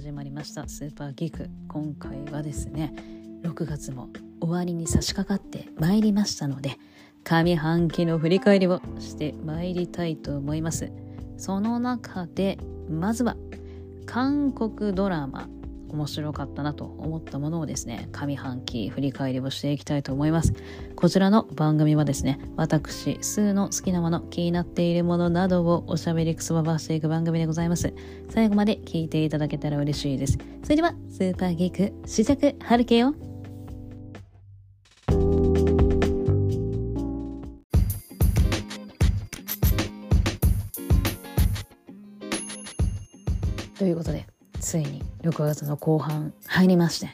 [0.00, 0.66] 始まりました。
[0.66, 2.94] スーパーギーク今回はですね
[3.42, 4.08] 6月も
[4.40, 6.78] 終わりに差し掛かってまいりましたので
[7.22, 10.90] 上半期の振り返りをしてまいりたいと思います。
[11.36, 12.56] その中で
[12.88, 13.36] まずは
[14.06, 15.50] 韓国ドラマ
[15.92, 20.52] 面白かったなと思ったものをですね上半期振り返りをしていきたいと思います。
[20.96, 27.92] こちらの番組はですね私スーの好きなもの気になっているものなどをおしゃべりくすばばしていく番組でございます。
[28.28, 30.38] 最後まで聞いていただけたら嬉しいです。
[30.62, 33.14] それではスーパーギーク試着春けよ
[45.40, 47.08] 6月の後半入りまして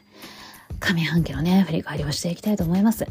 [0.80, 3.07] 上半期のね振り返りをしていきたいと思います。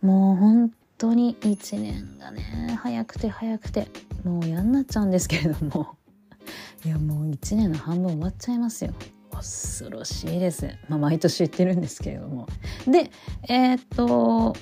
[0.00, 3.88] もう本当に1年がね早くて早くて
[4.24, 5.96] もう嫌になっちゃうんですけれども。
[6.84, 8.94] いやもう1年の半分終わっちゃいますよ。
[9.30, 10.68] 恐ろしいです。
[10.88, 12.48] まあ毎年言ってるんですけれども。
[12.86, 13.10] で
[13.48, 14.56] えー、っと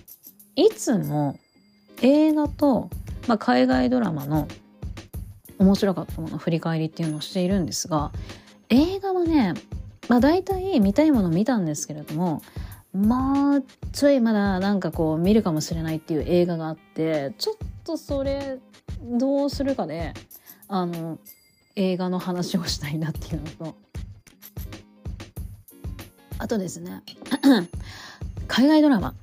[0.57, 1.39] いつも
[2.03, 2.91] 映画と、
[3.29, 4.49] まあ、海外ドラマの
[5.59, 8.13] 面白かったもの振り返りっていうのをしているんですが
[8.71, 9.55] 映画はね
[10.09, 12.43] まあ大体見たいもの見たんですけれども
[12.93, 18.59] まあちょいまだなんかこう見るかもしれないっていう映画があってちょっとそれ
[19.03, 20.15] どうするかで
[20.69, 21.19] あの
[21.77, 23.77] 映画の話をしたいなっていうのと
[26.39, 27.03] あとですね
[28.49, 29.15] 海外ドラマ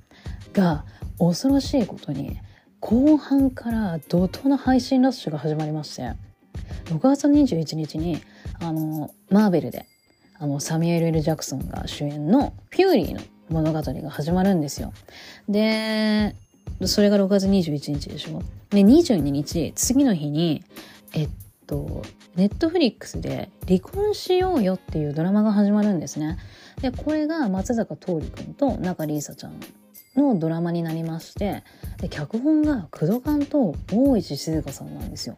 [0.54, 0.86] が
[1.20, 2.40] 恐ろしいことに
[2.80, 6.14] 後半から怒涛の配信ラッシュが始まりまして
[6.86, 8.22] 6月21日に
[8.60, 9.86] あのマーベルで
[10.40, 14.94] あのサミュエル・エル・ジャクソンが主演の「フューリー」の物語が始まるんですよ。
[15.48, 16.36] で
[16.84, 18.42] それが6月21日でしょ。
[18.70, 20.64] で22日次の日に
[21.14, 21.30] えっ
[21.68, 22.04] と
[22.36, 26.38] ネットフリックスで「離婚しようよ」っていうドラマが始まるんですね。
[26.82, 29.54] でこれが松坂桃李君と中里依紗ちゃん
[30.16, 31.64] のドラマになりまして
[32.00, 35.38] で脚本が工藤館と大石静香さんなんですよ。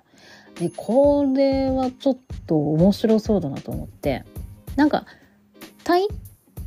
[0.59, 4.23] でこれはちょっと面白そうだなと思って。
[4.75, 5.05] なんか
[5.83, 6.07] 大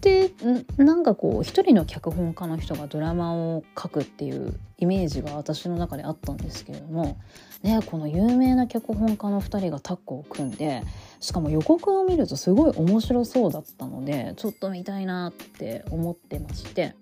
[0.01, 7.19] 抵なんかこう一人の脚本家の人がドラマを書くっていうイメージが私の中であったんですけれども、
[7.63, 10.83] ね、この有名な脚本家の2人がタッグを組んで
[11.21, 16.95] しかも予告を見るとすごい面白そうだったのでちょっと見たいなって思ってまして。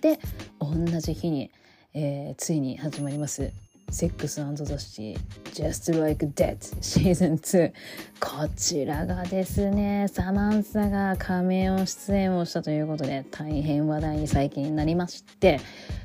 [0.00, 0.20] で
[0.60, 1.50] 同じ日に、
[1.92, 3.50] えー、ついに始まります
[3.90, 7.14] セックスザ・シティ Just Like That シー。
[7.14, 7.72] ズン2
[8.20, 15.60] こちらがですねサマンサが仮面を出演をしたということで大変話題に最近になりまして。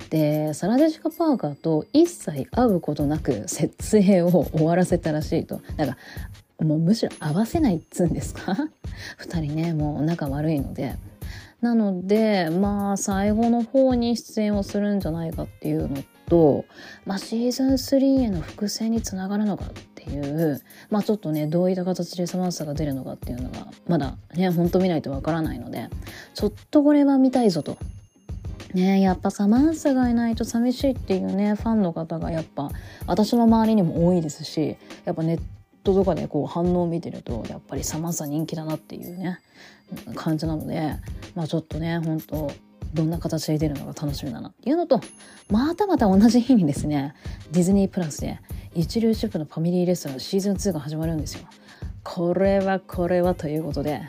[0.09, 5.59] でサラ・ジェシカ・パーカーと一切会うことなく設営を終わらせたらしいと。
[5.75, 5.97] なんか
[6.61, 8.55] もうむしろ合わせないっつうんですか？
[9.19, 10.95] 2人ねもう仲悪いので。
[11.61, 16.65] なのでまあ最後の方に出演をするんじゃないかっていうのと、
[17.05, 25.89] まあ、シーズン3への伏線につながるのかっていうまあちょっとねどういった形でサマンサが出るのかっていうのがまだねほんと見ないとわからないので
[26.33, 27.77] ちょっとこれは見たいぞと。
[28.73, 32.71] ねやっぱサマンサがいないと寂しいっていうねファンの方がやっぱ
[33.05, 35.41] 私の周りにも多いですしやっぱネッ
[35.83, 39.39] トとかでこう反応を見てるとやっぱりサマンサ人気だなっていうね
[40.15, 40.95] 感じなので
[41.35, 42.51] まあちょっとね本当
[42.93, 45.01] どんな形で出るのが楽しみだなっていうのと
[45.49, 47.15] またまた同じ日にですね
[47.51, 48.39] ディズニープラスで
[48.73, 51.47] 一流シェフのファミリーレストランシーズン2が始まるんですよ。
[52.03, 54.01] これはこれはということで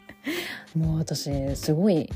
[0.76, 2.08] もう私すごい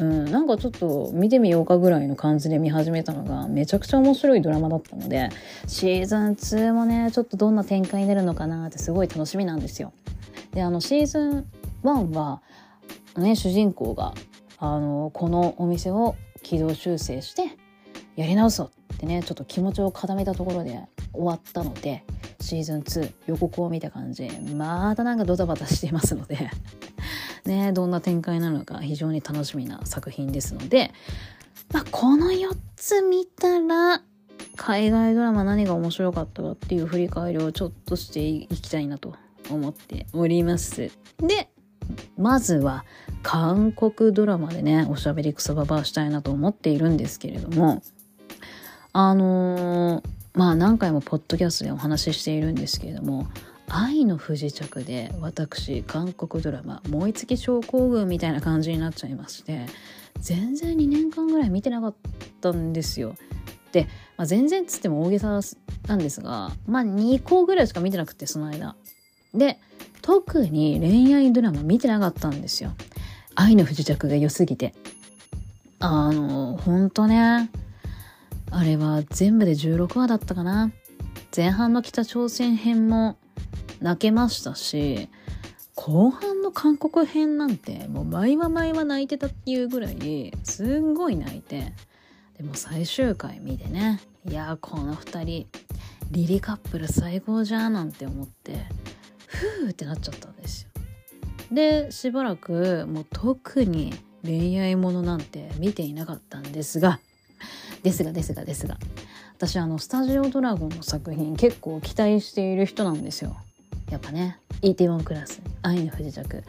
[0.00, 5.28] うん、なんかちょっと見てみようかぐらいの感じで見始めたのがめちゃくちゃ面白いドラマだったので
[5.66, 9.92] シーズン2もねちょっとどんな展開になるのかなってすごい楽しみなんですよ。
[10.52, 11.46] であのシーズン
[11.84, 12.40] 1は
[13.18, 14.14] ね主人公が
[14.64, 16.14] あのこのお店を
[16.44, 17.56] 軌道修正して
[18.14, 20.78] やり直そうってねちょっと気持ちを固めたところで
[21.12, 22.04] 終わったので
[22.40, 26.48] シーズン2予告を見た感じまたなんかドタバタしていますので
[27.44, 30.92] ねどんな展開なのか非常に楽しみな作品ですので、
[31.72, 34.00] まあ、この4つ見たら
[34.54, 39.16] 海外ドラマ何が面白かったかっていう振り返りをちょっとしていきたいなと
[39.50, 40.92] 思っております。
[41.18, 41.48] で
[42.16, 42.84] まずは
[43.22, 47.82] 韓国ドラマでねおしゃべりクソババアしたいなと思っているんですけれども
[48.92, 53.26] あのー、まあ何回もポッドキャストでお話ししているんですけれども
[53.68, 59.66] 「愛の不時着」で私韓国ドラマ「燃え尽き症候群」みたいな感じになっちゃいまして
[60.20, 61.94] 全然2年間ぐらい見てなかっ
[62.40, 63.16] たんですよ。
[63.72, 65.40] で、まあ、全然っつっても大げさ
[65.88, 68.76] なんですがまあ2個ぐらいしか見てなくてその間。
[69.32, 69.58] で
[70.02, 72.72] 特に恋愛ドラマ見てなかったんですよ
[73.34, 74.74] 愛の不時着が良すぎて。
[75.78, 77.50] あのほんとね。
[78.50, 80.70] あれは全部で16話だったかな。
[81.34, 83.16] 前半の北朝鮮編も
[83.80, 85.08] 泣けましたし
[85.74, 91.72] 後半の韓国編なんてもう毎話毎話泣いてたっていうぐらいすんごい泣いて。
[92.36, 94.00] でも最終回見てね。
[94.28, 95.46] いやこの2人
[96.10, 98.66] リリカップル最高じゃんなんて思って
[99.26, 100.71] ふーってなっちゃったんですよ。
[101.52, 103.92] でしばらくもう特に
[104.24, 107.00] 恋愛ものなんて見ていなかったんですが
[107.82, 108.78] ですがですがですが
[109.34, 113.36] 私あのスタジオドラゴンの作品結構期待している人なんですよ。
[113.90, 116.44] やっぱね ET1 クラス愛の不時着。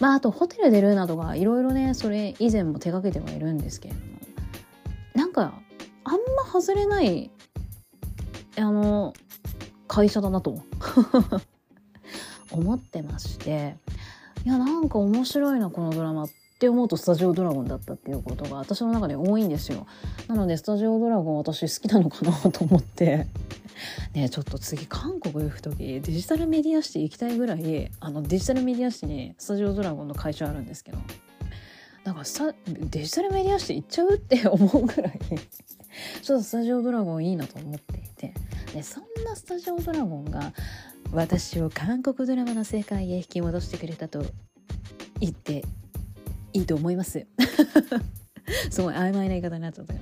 [0.00, 4.06] まああとホテルでルーナとかいろいろねそれ以前も手掛けてはいるんですけれども。
[5.14, 5.54] なんか
[6.02, 7.30] あんま外れない
[8.56, 9.14] あの
[9.86, 10.58] 会社だなと。
[12.50, 13.76] 思ってまして。
[14.44, 16.28] いやなんか面白いなこのドラマ。
[16.54, 19.86] って思うとスタジオドラゴンだったっていうことが私の中で多いんですよ。
[20.28, 23.26] なのでスタジオドラゴン私好きなのかなと思って。
[24.14, 30.98] ねちょっと次韓国行く時デジタルメディアシティ行きたいぐらいあのデジタルメディアシティにスタジオドラゴンの会社あるんですけど。
[32.04, 35.18] だかさデジタルメディアシティ行っちゃうって思うぐらい。
[36.22, 38.34] ちょっとスタジオドラゴンいいなと思っていて。
[38.74, 40.52] でそんなスタジオドラゴンが
[41.12, 44.24] 私を韓国ドラマの世界へ引き戻してくれたと
[45.20, 45.64] 言って
[46.52, 47.26] いいと思います。
[48.70, 49.94] すごい曖昧な言い方になっちゃった。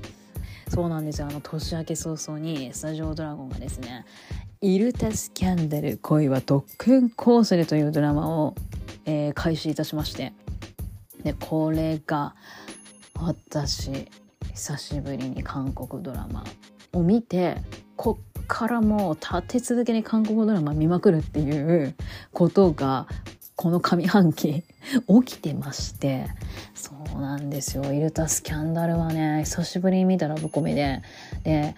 [0.68, 1.28] そうなんですよ。
[1.28, 4.04] あの年明け早々にスタジオドラゴンがですね
[4.60, 8.54] 「イルタスキャンダル恋は特訓コースで」というドラマを、
[9.04, 10.32] えー、開始いたしまして。
[11.24, 12.34] でこれが
[13.14, 14.08] 私
[14.54, 16.44] 久しぶりに韓国ドラマ
[16.92, 17.56] を見て
[17.96, 21.94] こっからもう立て続けに韓国ドラマ見まくるっていう
[22.32, 23.06] ことが
[23.56, 24.64] この上半期
[25.24, 26.26] 起きてまして
[26.74, 31.02] そうなんですよイルタスキャンダルはね久しぶりに見たラブコメで
[31.44, 31.76] で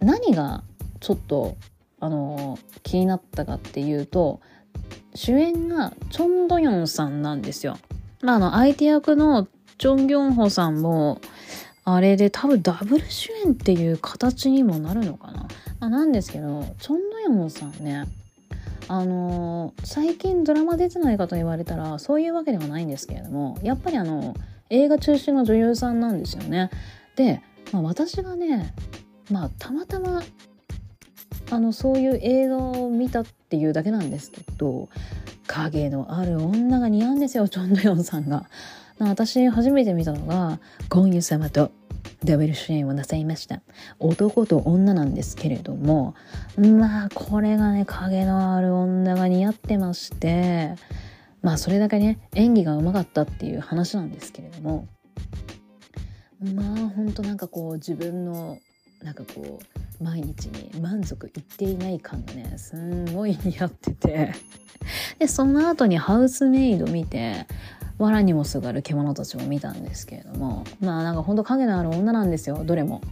[0.00, 0.64] 何が
[1.00, 1.56] ちょっと
[2.00, 4.40] あの気になったかっていうと
[5.14, 7.76] 主演がチョン・ドヨンさんなんですよ。
[8.22, 9.46] まあ、あの相手役の
[9.78, 11.20] チョン・ギョンホさんも
[11.84, 15.48] あれで多分ダブル主演っていう形にもなるのかな。
[15.80, 18.06] まあ、なんですけどチョン・ドヨンさんね
[18.88, 24.34] あのー、最近ドラマ出てないかと言われたらそういうわけではないんですけれどもやっぱりあの
[24.70, 26.70] 映画中心の女優さんなんですよね。
[27.16, 27.42] で、
[27.72, 28.74] まあ、私がね
[29.30, 30.22] まあたまたま
[31.50, 34.88] あのそういう映画を見たっていうだけなんですけど
[35.48, 38.46] 影のある女が似合うんですよチョン・ドヨンさんが。
[39.00, 40.58] 私初めて見たのが
[40.90, 41.70] 「ゴンユ様と
[42.24, 43.62] ダブル主演をなさいました
[44.00, 46.14] 男と女なんですけれども
[46.58, 50.74] まあこれがね影のある女が似合ってまして
[51.42, 54.88] まあそれだけね演技がうまかったっていう話なんですけれども
[56.42, 58.58] まあほんとなんかこう自分の
[59.02, 59.60] なんかこ
[60.00, 64.32] う毎日に満足いっていない感がねすんごい似合ってて。
[65.18, 67.46] でその後にハウスメイド見て
[67.98, 73.02] 藁にもすがる獣たちも見たんですけれどもまあなんかほんと影のある女なんですよどれも。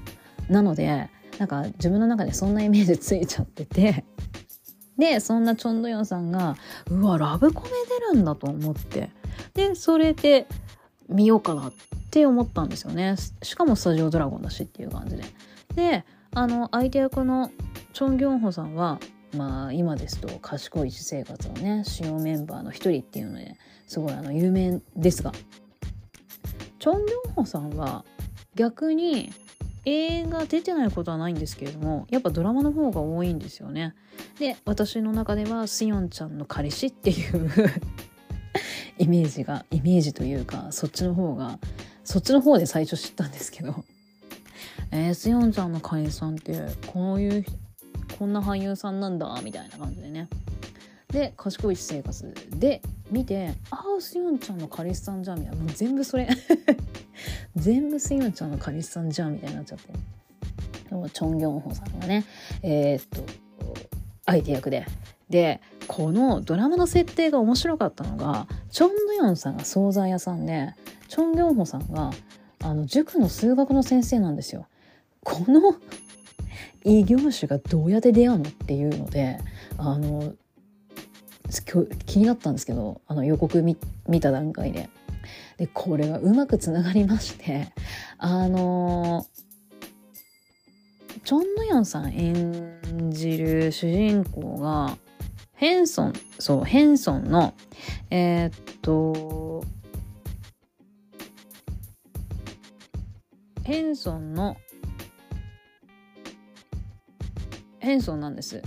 [0.48, 4.04] なのでなんか自分の中でそんなイメージついちゃってて。
[4.96, 6.56] でそんなチョンドヨンさんが
[6.90, 7.68] うわラブコメ
[8.12, 9.11] 出るんだと思って。
[9.52, 10.46] でそれで
[11.08, 11.72] 見ようかなっ
[12.11, 13.16] て思ったんですよね。
[13.42, 15.25] しかもスタジオドラゴンだしっていう感じで。
[15.76, 16.04] で
[16.35, 17.50] あの相手役の
[17.92, 18.99] チョン・ギョンホさんは
[19.37, 23.56] まあ今ですと賢い私生活のね主要メンバーの一人っていうので
[23.87, 25.33] すごいあの有名ですが
[26.78, 28.04] チョン・ギョンホさんは
[28.54, 29.33] 逆に
[29.85, 33.95] 映画出てないことはないんですけれどもやっぱドラマの方が多いんですよね。
[34.38, 37.50] で私の中ではスヨンちゃんの彼氏っていう
[38.99, 41.59] イメージがイメージというかそっちの方が
[42.02, 43.85] そっちの方で最初知ったんですけど
[44.90, 47.45] えー、スヨンちゃんの彼氏さんってこういう
[48.19, 50.28] こんな俳優さんなんだみたいな感じでね。
[51.09, 55.62] で賢い私生活で見てああスヨンちゃんの彼氏さんじゃんみたいな。
[55.62, 56.28] もう全部それ。
[57.57, 59.93] 全部スヨンちゃんの彼氏さんじゃんみたいになっちゃって。
[60.88, 62.25] でもチョン・ギョンホさんがね
[62.62, 63.25] えー、っと
[64.25, 64.87] 相手役で。
[65.28, 70.75] でこのドラマの設定が面白かったのがチョン・ドヨンさんが惣菜屋さんで
[71.09, 72.12] チョン・ギョンホさんが
[72.62, 74.66] あの塾の数学の先生なんですよ。
[75.26, 75.75] この
[76.85, 79.38] 異業種がどうやって出会うのっていうので
[79.76, 80.33] あの
[82.06, 83.76] 気になったんですけどあの予告見
[84.21, 84.88] た段階で。
[85.56, 87.73] でこれがうまくつながりまして
[88.18, 89.26] あの
[91.25, 94.99] チョン・ヌヨンさん演じる主人公が
[95.56, 97.54] ヘンソン、そう、ヘンソンの、
[98.11, 99.64] えー、っと、
[103.64, 104.59] ヘンソンの、
[107.87, 108.62] ヘンソンなんです。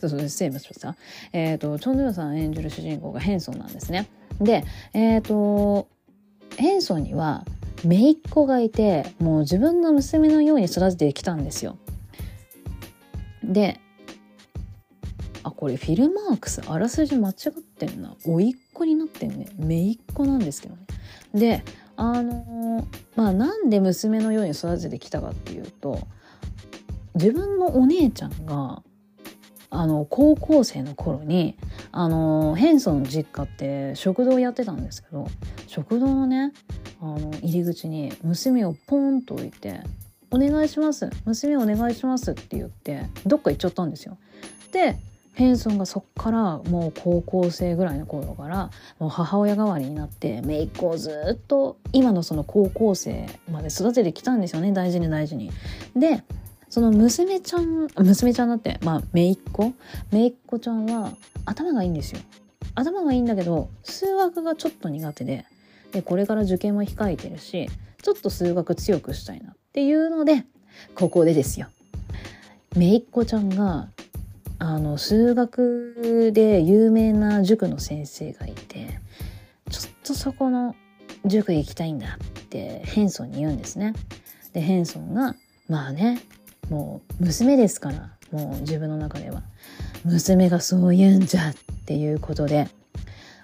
[0.00, 0.96] そうそう、セーブしました。
[1.34, 4.08] えっ、と、チョン・ドゥさん演じる主人公がヘンソンなんですね。
[4.40, 4.64] で、
[4.94, 5.86] えっ、と、
[6.56, 7.44] ヘンソンには、
[7.84, 11.76] 姪っ子がいて、もう自分の娘のように育ててきたんですよ。
[13.44, 13.80] で、
[15.42, 20.82] あこれフィルマークスあらすじ間違ってんな甥っ子になってんね姪っ子なんですけどね
[21.32, 21.64] で
[21.96, 26.06] あの、まあなんで娘のように育ててきたかっていうと
[27.20, 28.82] 自分のお姉ちゃんが
[29.68, 31.56] あの高校生の頃に
[31.92, 35.28] あのヘンソンの実家って食堂やってたんですけど
[35.66, 36.52] 食堂のね
[37.00, 39.82] あの入り口に娘をポンと置いて
[40.32, 44.16] 「お願いします娘お願いします」って言ってどっか行っちゃったんですよ。
[44.72, 44.96] で
[45.34, 55.50] ヘンソンがそっからもう高校生ぐらいの頃からもう母親代わりになって姪っ子をずっと今のその高校生まで育ててきたんですよね大事に大事に。
[55.96, 56.24] で
[56.70, 59.74] その娘ちゃん娘ちゃんだってまあ姪っ子？
[60.10, 61.12] 姪っ子ちゃんは
[61.44, 62.20] 頭がいいんですよ。
[62.74, 65.44] 頭がいいんだけど数学がちょっと苦手で
[65.92, 67.68] でこれから受験も控えてるし
[68.00, 70.44] ちょっと数学強くしたいなっていうので
[70.94, 71.66] ここでですよ。
[72.76, 73.88] 姪っ子ちゃんが
[74.60, 79.00] あの数学で有名な塾の先生がいて
[79.70, 80.76] ちょっとそこの
[81.24, 83.94] 塾行きたいんだってヘンソンに言うんですね。
[84.52, 85.34] でヘンソンが
[85.68, 86.20] まあね
[86.70, 89.42] もう娘ですからもう自分の中では
[90.04, 92.68] 娘がそう言うんじゃっていうことで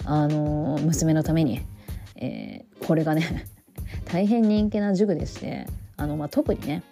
[0.04, 1.60] あの娘のために、
[2.14, 3.46] えー、これがね
[4.06, 5.66] 大変人気な塾でして
[5.96, 6.84] あの、まあ、特にね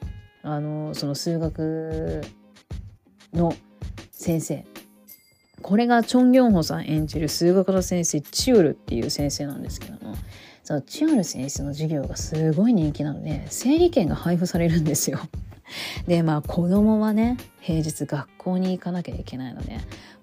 [0.43, 2.23] あのその数学
[3.33, 3.55] の
[4.11, 4.65] 先生
[5.63, 10.15] これがチョン・ギョンホさん演じる数学の先生チュールっていう先生なんですけども
[10.65, 15.21] そのチュール先生の授業がすごい人気なので整理券が配布されるんですよ。
[16.07, 19.79] でまあ子供はね平日学校に行かなきゃいけないので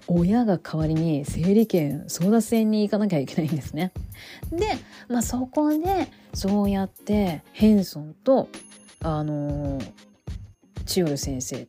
[0.07, 3.91] 親が代わりに整理券争奪戦に行かなきゃいけないんですね。
[4.51, 4.67] で、
[5.07, 8.49] まあ、そこでそうやってヘンソンと
[9.03, 9.91] あのー、
[10.85, 11.67] チュール先生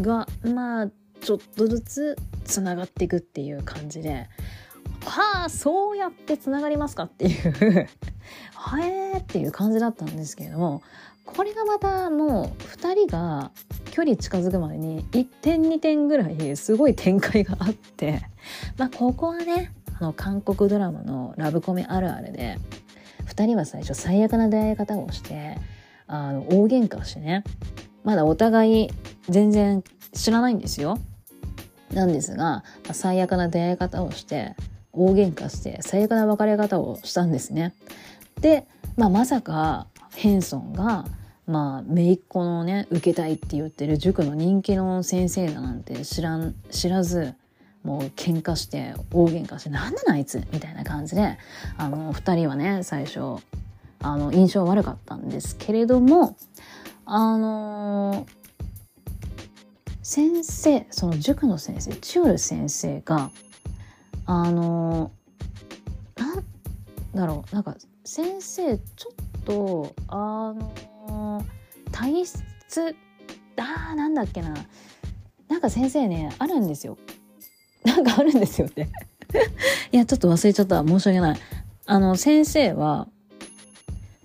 [0.00, 4.28] がまあちょっとずつつながっていくっていう感じで
[5.04, 7.88] はあそうやってつながりますかっていう
[8.54, 10.82] はえーっていう感じだったんですけれども
[11.24, 13.50] これがまたもう2人が
[13.90, 18.22] 距離近づくまでに1点2点ぐらいすごい展開があって
[18.76, 22.58] まあここはねあの韓国ドラマのラブコメあるあるで
[23.26, 25.58] 2人は最初最悪な出会い方をして
[26.06, 27.44] あの大喧嘩してね
[28.02, 28.90] まだお互い
[29.28, 30.98] 全然知らないんですよ
[31.94, 34.54] なんですが、最悪な出会い方をして
[34.92, 37.74] 大喧嘩して最悪な別れ方をしたんですね。
[38.40, 38.66] で、
[38.96, 41.04] まあ、まさかヘンソンが
[41.46, 47.34] まあ姪っ子のね受けたいって言ってる塾の人気の先生だなんて知らん知らず
[47.82, 51.38] もう喧嘩して大喧嘩して「何なのあいつ」みたいな感じで
[51.76, 53.36] あの2人はね最初
[54.00, 56.36] あの印象悪かったんですけれども
[57.04, 58.26] あの
[60.02, 63.30] 先生その塾の先生チュール先生が
[64.26, 65.10] あの
[66.16, 66.44] なん
[67.14, 71.44] だろうなんか先生ちょっとあの
[71.92, 72.96] 体質
[73.56, 74.54] あーなんだっけな。
[75.48, 76.98] なんか先生ねあるんですよ。
[77.84, 78.88] なんかあるんですよって。
[79.92, 80.84] いやちょっと忘れちゃった。
[80.84, 81.38] 申し訳ない。
[81.86, 83.08] あの先生は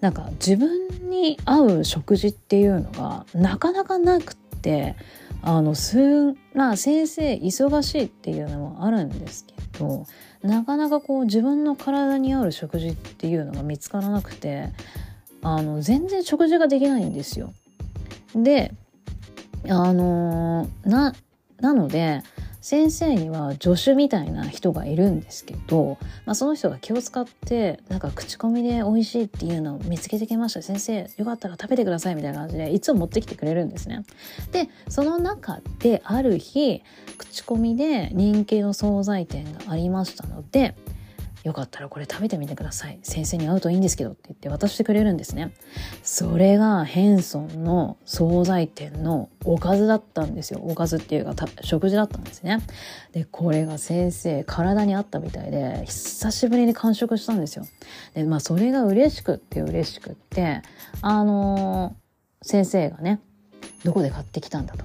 [0.01, 4.95] なんか自分に合う食事っていうのがなかなかなくって
[5.41, 10.05] あのすまあ先生忙しいっていうのもあるんですけど
[10.41, 14.69] なかなかこう自分の体に合う食事っていうのが見つからなくて
[15.41, 17.53] あの全然食事ができないんですよ。
[18.35, 18.73] で
[19.67, 21.13] あのな
[21.59, 22.23] なので
[22.61, 34.03] 先生には助手みたいな人がいるんですけど、まあ、その人が気を使ってなんか口コミで美味しいっていうのを見つけてきました先生よかったら食べてくださいみたいな感じでいつも持ってきてくれるんですね。
[34.51, 36.83] でその中である日
[37.17, 40.75] 口コミで人気の惣菜店がありましたので
[41.43, 42.99] よかったらこれ食べてみてください。
[43.03, 45.53] 先生に会うといいんですけどって言って渡してくれるんですね。
[46.03, 50.59] それがヘンソンの惣菜店のおかずだったんですよ。
[50.61, 52.59] おかずっていうか食事だったんですね。
[53.13, 57.65] でこれが先生体に合ったみたいで久しぶりに完食したんですよ。
[58.13, 60.61] でまあそれが嬉しくって嬉しくって
[61.01, 63.21] あのー、先生がね
[63.85, 64.83] どこで買ってきたんだと。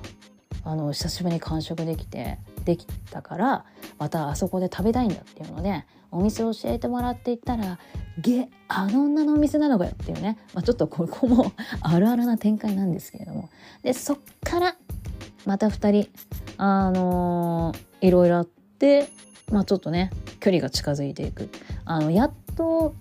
[0.66, 3.64] あの久しぶりに完食できてできたから
[3.98, 5.84] またあそこで食べたいんだっていうので
[6.14, 7.78] お店を教えてもらっていったら
[8.20, 11.52] 「げあの女のお店なのかよ」っていうね、まあ、ちょっとこ こも
[11.82, 13.50] あるあるな展開なんですけれども。
[13.82, 14.76] でそっから
[15.44, 16.10] また2人
[16.56, 19.08] あのー、いろいろあって
[19.50, 21.50] まあちょっとね距離が近づいていく。
[21.84, 22.94] あのやっと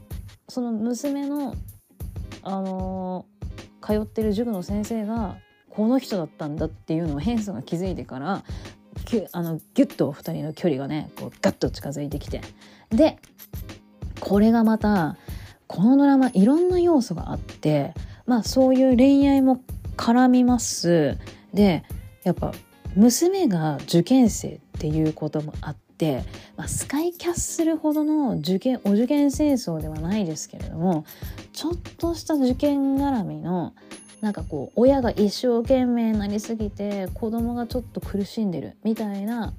[0.50, 1.56] その娘の
[2.42, 5.38] あのー、通ってる塾の先生が
[5.70, 8.44] この人だったんだっていうのをヘンソンが気づいてから
[9.32, 12.42] あのギュッと2人の距離がねこうガッと近づいてきて。
[12.96, 13.18] で
[14.20, 15.18] これがまた
[15.68, 17.94] このドラマいろんな要素があって
[18.26, 19.62] まあそういう恋愛も
[19.98, 21.18] 絡みます。
[21.54, 21.84] で
[22.24, 22.54] やっぱ
[22.96, 26.24] 娘が受験生っていうこともあって、
[26.56, 31.06] まあ、スカイキャッスルほどの受験お受験戦争ではないですけれども
[31.54, 33.74] ちょっとした受験絡みの
[34.22, 39.54] なんかこう親が一生懸命なりすぎて子供がちょっと苦しんでるみたいな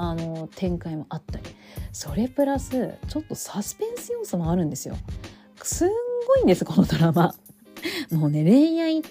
[0.00, 1.44] あの展開もあったり
[1.92, 4.96] それプラスちょっとサスペンス要素もあるんですよ。
[5.60, 5.88] すん
[6.28, 7.34] ごいんですこのドラマ。
[8.12, 9.02] もうね恋愛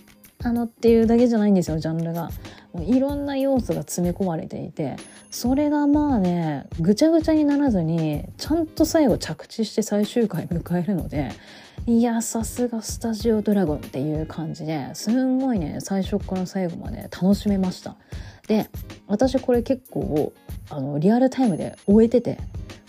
[0.44, 2.30] あのっていうだけじゃないんですよジャンルが。
[2.72, 4.96] もういろんな要素が詰め込まれていて
[5.30, 11.32] それがまあねぐちゃぐちゃにならずにちゃんと最後着地して最終回迎えるので
[11.86, 17.96] いやさすがスタジオドラゴンっていう感じですんごいね最初から最後まで楽しめました。
[18.48, 18.70] で
[19.08, 20.34] 私これ結構
[20.70, 22.40] あのリアルタイムで終えてて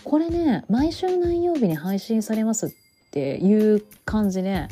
[0.03, 2.71] これね毎週何曜日に配信されますっ
[3.11, 4.67] ていう感じで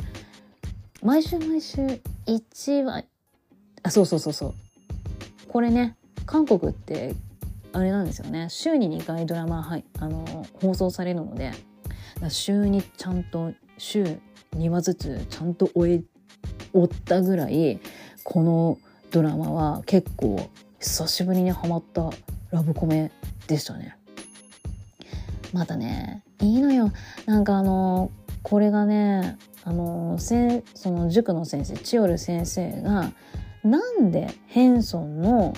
[1.02, 3.04] 毎週毎週1話
[3.82, 4.54] あそうそうそうそう。
[5.48, 7.14] これね韓国って
[7.72, 8.48] あれなんですよね。
[8.50, 11.52] 週に2回ドラマ、はい、あの放送されるので
[12.28, 14.18] 週にちゃんと週
[14.56, 16.02] 2話ずつちゃんと終え
[16.72, 17.80] 終ったぐらい
[18.24, 18.78] この
[19.10, 22.10] ドラマは結構久しぶりにハマった
[22.50, 23.10] ラブコメ
[23.46, 23.96] でしたね。
[25.52, 26.92] またねいいのよ
[27.26, 28.10] なんかあの
[28.42, 33.12] これがねあのせその塾の先生千代先生が
[33.64, 35.54] なんでヘンソンの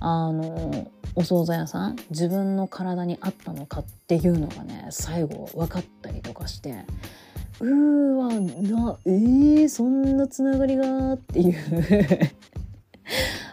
[0.00, 6.84] あのお惣菜屋さん自分の体に合ったのかっていうのがね最後分かったりとかして
[7.60, 8.28] うーわ
[8.84, 12.30] なえー、そんなつながりがっていう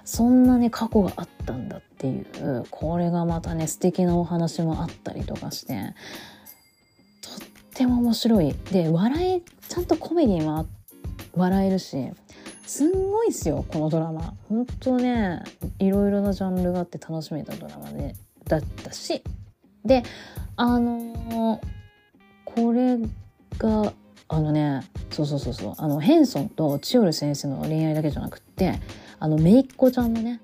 [0.06, 5.94] そんなね過去があったんだっていうこれがまたね素敵なお話もあったりとかして
[7.22, 7.34] とっ
[7.74, 8.56] ても面白い。
[8.72, 10.66] で笑いちゃんとコメディもあ
[11.34, 11.98] 笑えるし
[12.66, 14.36] すんごいっすよこのドラマ。
[14.48, 15.44] 本当ね
[15.80, 18.16] いろいろなジャンルがあって楽しめたドラマで
[18.48, 19.24] だったし。
[19.84, 20.04] で
[20.56, 21.60] あのー、
[22.46, 22.98] これ
[23.58, 23.94] が
[24.28, 28.80] あのねそうそうそうそうあのヘンソンとチオル先生の恋愛だけじゃなくって
[29.26, 30.40] あの姪っ子ちゃんのね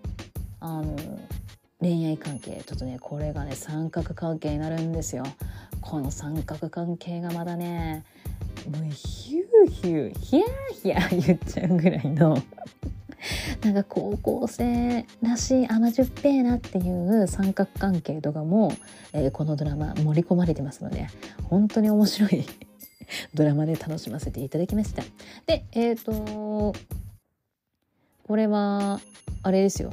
[0.59, 0.95] あの
[1.79, 5.23] 恋愛関係ちょっとねこれがね三角関係になるんですよ
[5.81, 8.03] この三角関係がまだね
[8.71, 10.45] もうヒューヒューヒャー
[10.81, 12.41] ヒャー言っちゃうぐらいの
[13.63, 18.73] なんか高校生らしい甘じょっぺーなっていう三角関係とかも、
[19.13, 21.05] えー、このドラマ盛り込まれてますので
[21.43, 22.47] 本当に面白い
[23.35, 25.03] ドラマで楽しませていただきました。
[25.45, 26.73] でえっ、ー、と
[28.31, 29.01] これは
[29.43, 29.91] あれですよ。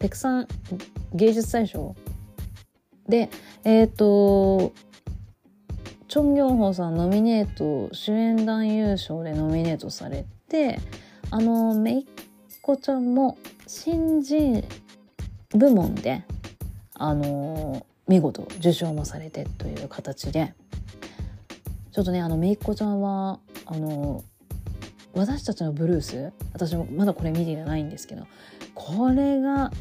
[0.00, 0.48] ペクさん
[1.14, 1.94] 芸術大賞。
[3.08, 3.30] で
[3.62, 4.72] えっ、ー、と
[6.08, 10.80] チョン・ギョンホさんノミネート主演男優賞でノミネートされて
[11.30, 12.04] あのめいっ
[12.62, 13.38] 子ちゃんも
[13.68, 14.64] 新人
[15.54, 16.24] 部門で
[16.94, 20.52] あの見事受賞もされてという形で
[21.92, 24.24] ちょっとねあのめいっ子ちゃんはあの
[25.18, 28.26] 私たちのブルース私もまだこれ見てないんですけど
[28.74, 29.72] これが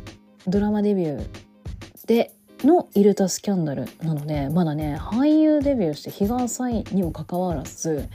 [0.47, 8.09] ドラマデビューでのイルタスキャンダルなのでまだね俳優デビューして日が浅いにもかかわらず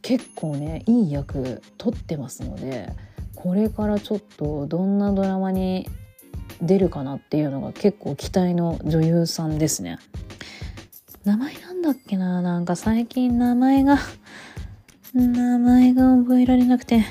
[0.00, 2.92] 結構ねいい役取ってますので
[3.34, 5.86] これからちょっとどんなドラマに
[6.62, 9.98] 出るかなっていうのが結構期待の女優さんですね。
[11.24, 13.98] 名前なんだっけななんか最近名前が
[15.14, 17.04] 名前が覚えられなくて。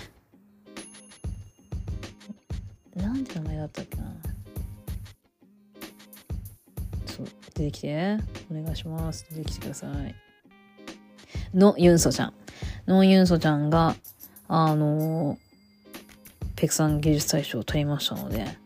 [2.98, 4.04] なんて名前だったっけな
[7.06, 8.18] そう出てきて。
[8.52, 9.26] お願いします。
[9.34, 10.16] 出てきてください。
[11.54, 12.34] のユンソちゃん。
[12.88, 13.96] のユンソちゃんが、
[14.50, 15.38] あの
[16.58, 18.58] ペクさん芸術大賞を取りましたので、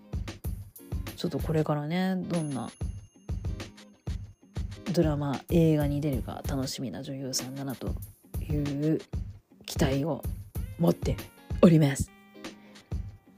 [1.15, 2.71] ちょっとこれからね、どんな
[4.93, 7.93] ドラマ、映画に出るか楽しみな女優さんだなと
[8.50, 9.00] いう
[9.67, 10.23] 期待を
[10.80, 11.15] 持って
[11.62, 12.10] おります。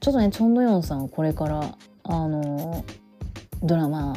[0.00, 2.84] ちょっとね、チョンドヨンさんこれから、あの
[3.62, 4.16] ドラマ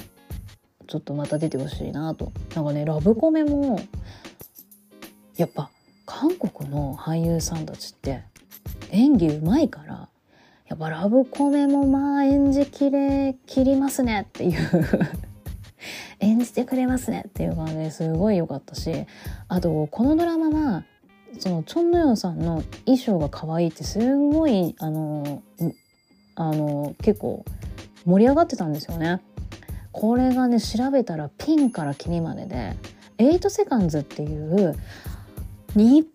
[0.87, 3.79] ちょっとまた出てほしいなとなんかねラブコメも
[5.37, 5.69] やっぱ
[6.05, 8.23] 韓国の俳優さんたちって
[8.91, 10.09] 演技うまいから
[10.67, 14.59] やっぱラブコメもまあ演じきれきりますねっていう
[16.19, 19.05] 演じてくれますねっていう感じですごい良かったし
[19.47, 20.83] あとこのドラマは
[21.39, 25.41] そのチョン・ノヨンさんの衣装が可愛いってすごいあの
[26.35, 27.45] あの結構
[28.05, 29.21] 盛り上がってたんですよね。
[29.91, 32.75] これがね調べたらピンからキリまでで
[33.19, 34.75] 8セカンズっていう
[35.75, 36.07] 日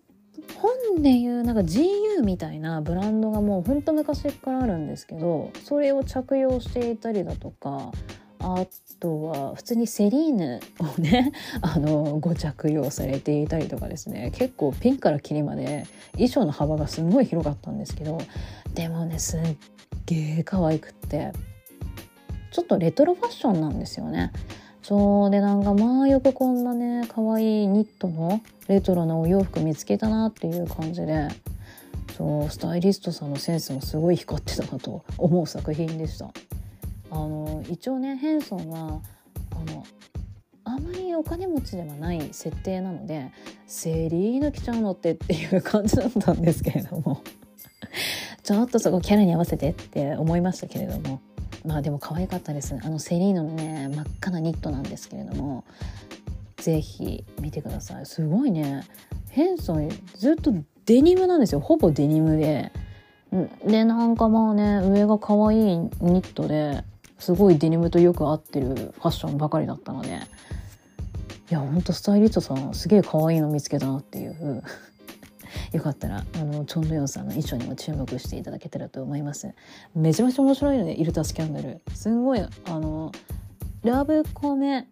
[0.57, 7.91] 本でいうなんか GU みたいなブランドがもうほんと昔からあるんですけどそれを着用していたりだとか
[8.39, 8.65] あ
[8.99, 18.17] とは普通にセリーヌをね あのご着用されていたりとかですね結構ピンからキリまで衣装の幅がすごい広かったんですけど
[18.73, 19.41] でもねすっ
[20.05, 21.33] げえ可愛くって
[22.51, 24.31] ちょっとレトロファッションなんですよね。
[24.81, 31.27] そうでなんかまあよくこんなね可愛いニットのレトロなお洋服見つけたなっていう感じで
[32.17, 36.31] そうスタイリストさんのセンスもすごい光ってたなと思う作品でした。
[37.11, 39.01] あの一応ねヘンソンは
[39.51, 39.85] あの
[40.63, 43.31] あまりお金持ちではない設定なので
[43.65, 47.21] セリーヌ着ちゃうのってっていう感じだったんですけれども。
[48.43, 51.21] ちょっとそこキャラに合わせてって思いましたけれども。
[51.65, 52.81] まあでも可愛かったですね。
[52.83, 55.65] あのセリーヌのね真っ赤なニットなんですけれども。
[56.57, 58.05] 是非見てください。
[58.05, 58.83] すごいね。
[59.29, 60.53] ヘンソンずっと
[60.85, 61.59] デニムなんですよ。
[61.59, 62.71] ほぼデニムで。
[63.65, 65.89] でなんかまあね上が可愛いニ
[66.21, 66.83] ットで。
[67.19, 70.19] すごいデニムとよく合ってるファッションばかりだったので。
[71.49, 74.63] いやほんとスタイリストさんすげえ可愛いの見つけたなっていう。
[75.73, 79.51] よかったらあのチョン・ドヨンさんの衣装にも注目していただけたらと思います。
[79.95, 81.81] めちゃめちゃ面白いのでイルタスキャンダル。
[81.95, 83.11] すんごいあの
[83.81, 84.87] ラブコメ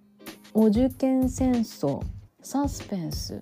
[0.56, 2.02] お受験戦争
[2.42, 3.40] サスペンス、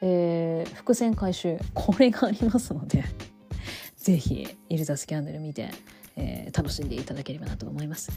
[0.00, 1.58] えー、伏線回収。
[1.74, 3.04] これがありますので
[3.98, 5.70] 是非イルタスキャンダル見て
[6.16, 8.10] えー、楽しんでいただければなと思います。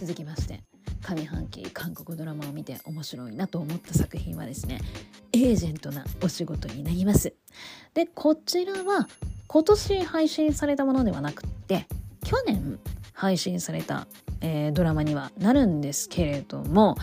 [0.00, 0.60] 続きまして
[1.00, 4.80] 上半期韓国ドラマを見て面白いなと思った作品はですね
[5.32, 7.34] エージェントなお仕事になります。
[7.94, 9.08] でこちらは
[9.46, 11.86] 今年配信されたものではなくって
[12.24, 12.78] 去年
[13.12, 14.06] 配信された、
[14.40, 16.96] えー、ドラマにはなるんですけれども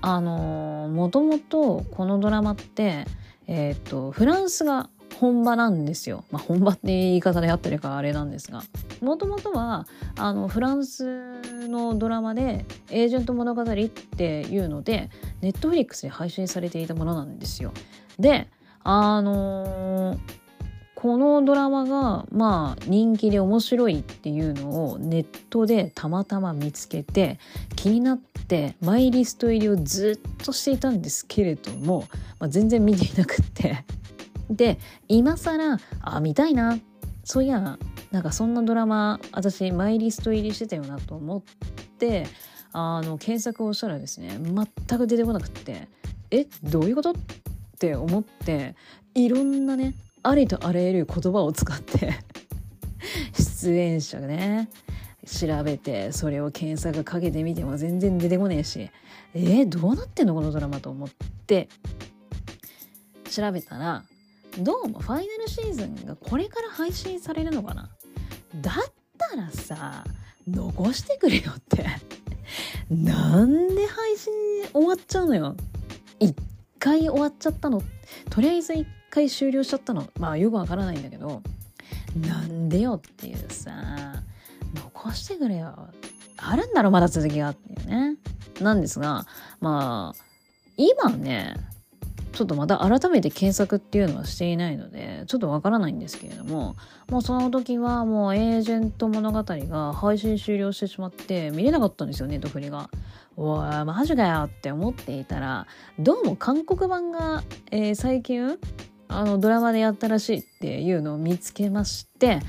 [0.00, 3.04] あのー、もともとこのドラマって
[3.48, 6.24] えっ、とフランスが本場なんですよ。
[6.30, 8.62] まあ、本場って言い方であってるかあれなんですが
[9.00, 17.72] もともとはあのフランスのドラマで「エージェント物語」っていうのでネットフリックスで配信されていたものなんですよ。
[18.18, 18.48] で
[18.84, 20.18] あのー、
[20.94, 27.38] このドラマがまあ人気で面白いっていうのをネットでたまたま見つけて
[27.74, 32.04] 気になってマイリスト入りをずっとしていたんですけれども、
[32.38, 33.84] まあ、全然見ていなくって
[34.50, 36.78] で今更あ見たいな。
[37.24, 37.60] そういや
[38.10, 41.42] なんかそんなドラマ私マイリスト入りしてたよなと思っ
[41.98, 42.26] て
[42.72, 45.88] あの検索をしたらですね全く出てこなくって
[46.30, 47.14] えどういうことっ
[47.78, 48.76] て思って
[49.14, 52.14] いろんなねありとあらゆる言葉を使って
[53.34, 54.70] 出演者がね
[55.26, 58.90] 調べてそれを検索かけてみても全然出てこねえし
[59.34, 61.08] えー、どうなってんのこのドラマと思っ
[61.46, 61.68] て
[63.30, 64.04] 調べたら
[64.56, 67.90] どうもファイナルシーズンがこれから配信されるのかな？
[68.56, 68.74] だっ
[69.16, 70.04] たらさ
[70.48, 71.84] 残してくれよって。
[72.90, 74.32] なんで配信
[74.72, 75.54] 終わっちゃうのよ？
[76.18, 76.34] 一
[76.78, 77.82] 回終わっちゃったの？
[78.30, 80.08] とりあえず一回終了しちゃったの？
[80.18, 81.42] まあよくわからないんだけど。
[82.16, 83.70] なんでよっていうさ
[84.74, 85.88] 残してくれよ。
[86.36, 88.16] あるんだろまだ続きがっていうね。
[88.60, 89.26] なんですが
[89.60, 90.22] まあ
[90.76, 91.54] 今ね
[92.32, 96.76] ちょっとまた改めて検索っていうのはしていないのでちょっとわからないんですけれども
[97.10, 102.90] もうその時はもうエージェント物語が配信終了してしまって見れなかったんですよネットフリが。
[103.40, 108.58] おいマジかよって思っていたらどうも韓国版が、えー、最近
[109.06, 112.40] あのドラマでやったらしいっていうのを見つけまして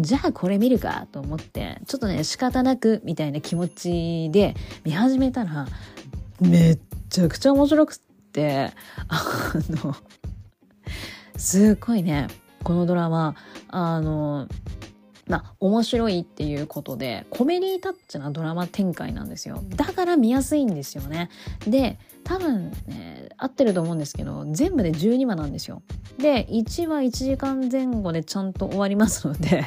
[0.00, 5.66] じゃあこれ見るかと思ってちょっとね仕方なくみたいな気持ちで見始めたら
[6.40, 6.78] めっ
[7.10, 8.00] ちゃくちゃ面白く
[8.36, 8.70] て
[9.08, 9.96] あの
[11.36, 12.28] すっごいね
[12.62, 13.34] このドラマ
[13.68, 14.46] あの
[15.28, 19.60] まあ、面白いっていうことで、コメディタッチなドラマ展開なんですよ。
[19.70, 21.30] だから見やすいんですよね。
[21.66, 25.82] で、多分ね、合ってると思うんですけど、全部で12話なんですよ。
[26.18, 29.64] で、1話1時間前後でちゃんと終わりますので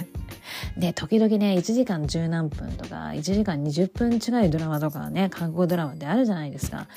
[0.78, 6.88] で、時々ね、1時間10何分とか、1時間20分近いドラマとかね、韓国ドラマってあるじゃないですか。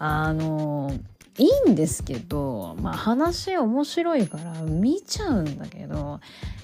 [0.00, 0.90] あの、
[1.38, 6.20] いいんですけど、まあ話面白いから見ちゃうんだけど、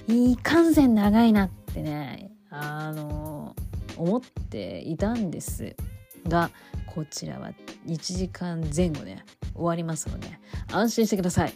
[0.07, 3.55] いかんせん長いなってねあの
[3.95, 5.75] 思っていたんです。
[6.27, 6.49] が
[6.87, 7.51] こちらは
[7.85, 9.17] 1時間前後で
[9.53, 10.27] 終わりますので
[10.71, 11.53] 安心してください。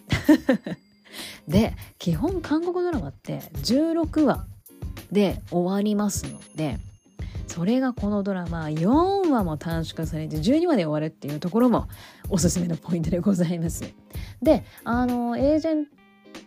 [1.48, 4.46] で基本韓国ドラマって16話
[5.12, 6.78] で終わりますので
[7.52, 11.90] それがこのドラマ4話も短縮されて12話で終わるっていうところも
[12.30, 13.94] おすすめのポイントでございます。
[14.42, 15.88] であのエージェン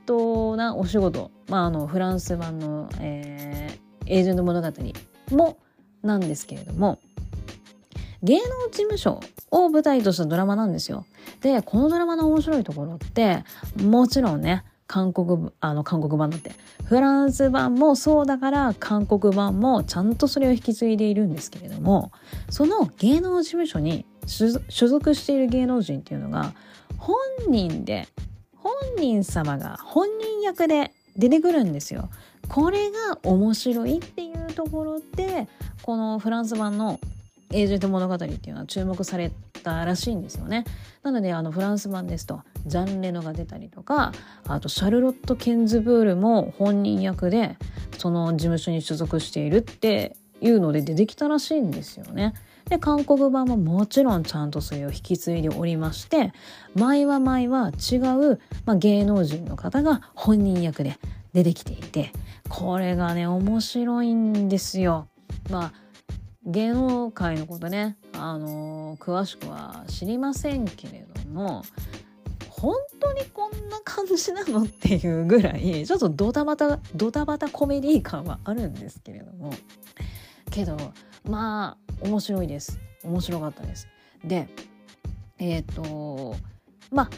[0.06, 4.72] トなお仕事、まあ、あのフランス版の、えー、エージェント物語
[5.30, 5.58] も
[6.02, 6.98] なんですけれども
[8.22, 11.04] 芸能事務所を舞台としたドラマなんですよ。
[11.42, 13.44] でこのドラマの面白いところって
[13.76, 16.52] もちろんね韓国あの韓国版だって
[16.84, 22.12] フランス版もそうだから韓国版もちゃんとそれを引き継いでいるんですけれども
[22.50, 26.54] その芸能事務所に所属している芸能人っていうのが
[26.98, 27.16] 本
[27.48, 28.08] 人で
[28.56, 32.08] 本人様が本人役で出てくるんですよ。
[32.48, 35.48] これが面白いっていうところで
[35.82, 36.98] このフランス版の
[37.52, 39.30] エージェント物語っていうのは注目され
[39.62, 40.64] たらしいんですよね。
[41.02, 44.12] なのであのフランス版ですとジャン・レノが出たりとか
[44.46, 47.56] あとシャルロット・ケンズブールも本人役で
[47.98, 52.34] その事務所に所属しているっていうので出てきたらしいんですよね。
[52.68, 56.32] で韓国版ももちろんちゃんとそれを引き継いでおりまして
[56.74, 60.98] 毎は毎は違う、まあ、芸能人の方が本人役で
[61.34, 62.10] 出てきていて
[62.48, 65.08] これがね面白いんですよ。
[65.50, 65.72] まあ
[66.46, 71.62] 芸能界のことね、あのー、詳しくは知りませんけれども
[72.64, 79.52] 本当にこんな感じなのっていうぐらい ちょっとドタバタドタバタコメディ感はあるんですけれども。
[80.50, 80.76] けど
[81.28, 82.80] まあ面白いです。
[83.04, 83.86] 面白かったです。
[84.24, 84.48] で
[85.38, 86.36] えっ、ー、と
[86.90, 87.10] まあ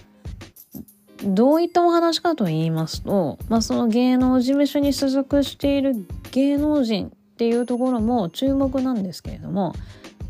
[1.22, 5.94] どういったお話かと言いますと、まあ、その芸能事務所に所属している
[6.32, 9.74] 芸能人っていうところも注目なんですけれども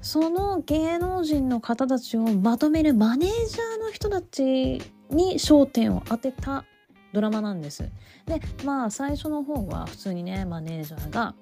[0.02, 6.64] その芸能人の方たちをまとめるマネージャーの人たちに焦点を当てた
[7.12, 7.88] ドラマなんです。
[8.26, 11.34] でまあ最初の方は普通にねマネージャーが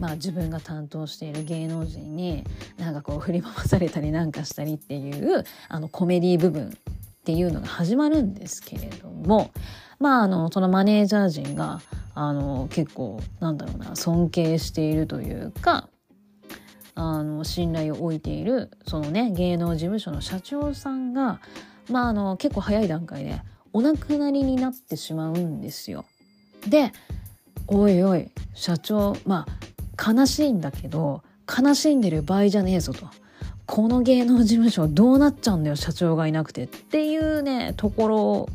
[0.00, 2.44] まあ、自分が担当している芸能人に
[2.78, 6.70] なんかこう振り回されたりなんかしたりっていうあのコメディ部分っ
[7.24, 9.50] ていうのが始まるんですけれども
[9.98, 11.80] まああのそのマネージャー陣が
[12.14, 15.88] あの結構なんだろうな尊敬しているというか
[16.94, 21.40] あの信頼を置いているそのね芸能事務所の社長さんが
[21.90, 23.40] まああの結構早い段階で
[23.72, 26.04] お亡くなりになってしまうんですよ。
[26.66, 26.92] で
[27.66, 29.46] おいおい社長ま
[29.96, 33.06] あ悲しいんだけど悲しんでる場合じゃねえぞと。
[33.66, 38.48] この芸能事務所どうなっちゃうんだよ社長がいなくてっていうねところ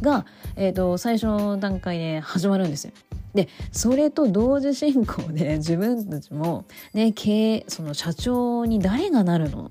[0.00, 2.92] が、えーと、最初の段階で始まるんですよ。
[3.34, 9.70] でそれと同時進行で 自分たちもね経営その社長に誰がなるの？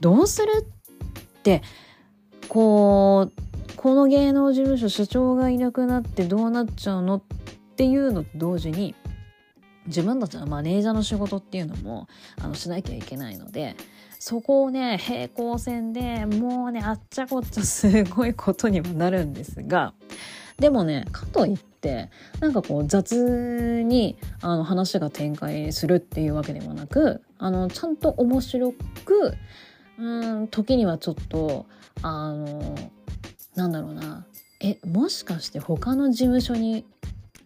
[0.00, 0.66] どうする？
[0.66, 1.62] って
[2.48, 7.22] こうこの芸能事務所社長がいなくなってどうなっちゃうのっ
[7.76, 8.94] ていうのと同時に
[9.86, 12.08] 自分たちのマネージャーの仕事っていうのも
[12.40, 13.76] あのしなきゃいけないので
[14.18, 19.94] そこをね平行線でもうねあっちゃこっちゃすごいことにもなるんですが
[20.58, 29.34] でもねかといってなんかこう雑にあの話が展開するっていうわけでもなくあのちゃんと面白く
[29.98, 31.66] うん時にはちょっと
[32.02, 32.74] あの
[33.54, 34.26] なんだろうな。
[34.60, 36.86] えもしかして他の事務所に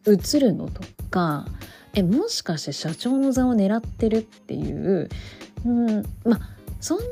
[0.07, 1.45] 移るのとか
[1.93, 5.09] えもしかして社長の座を狙ってるっていう、
[5.65, 6.41] うん、まあ
[6.81, 7.05] そんな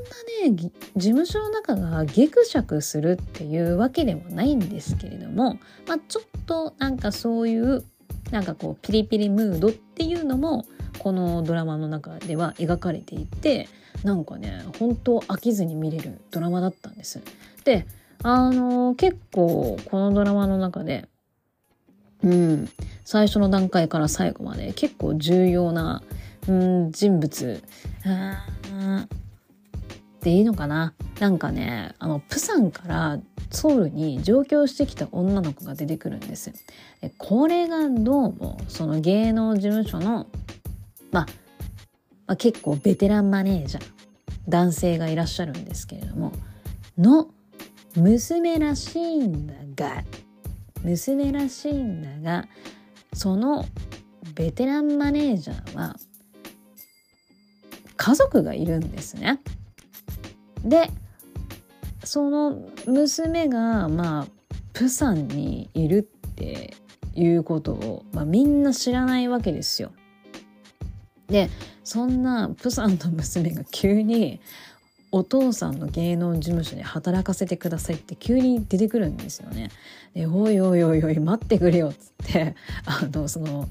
[0.48, 7.84] ね事務所の中がギクシャクするっていうわけでもないんですけれども、まあ、ちょっとなんかそういう
[8.30, 10.64] なんかこうピリピリムードっていうのも
[10.98, 13.68] このドラマの中では描かれていて
[14.04, 17.20] なんかね本当飽きずに見れるドラマだったんです。
[17.64, 17.86] で
[18.22, 21.08] あの結構このドラマの中で
[22.22, 22.68] うん、
[23.04, 26.02] 最初の段階から最後まで結構重要な、
[26.48, 27.62] うん、人物、
[30.20, 36.52] ていいのかななんかねあのプサンからソウルに上京してきた女の子が出てくるんです
[37.00, 40.26] でこれがどうもその芸能事務所の、
[41.12, 41.26] まあ、
[42.28, 43.84] まあ結構ベテランマネージャー
[44.48, 46.32] 男性がいらっしゃるんですけれども
[46.96, 47.28] の
[47.96, 50.04] 娘らしいんだが
[50.82, 52.48] 娘らしいんだが
[53.12, 53.64] その
[54.34, 55.96] ベテランマネージャーは
[57.96, 59.40] 家族がいるんですね。
[60.64, 60.88] で
[62.04, 64.26] その娘がまあ
[64.72, 66.76] プサンにいるって
[67.14, 69.90] いうことを、まあ、みんな知らないわけですよ。
[71.26, 71.50] で
[71.88, 74.40] そんなプサンの娘が急に
[75.10, 79.70] お父さんの芸能事務所で働かせてくださいって急に出てくるんですよね。
[80.12, 83.70] でおいおいおいおい待ってくれよっつってあのその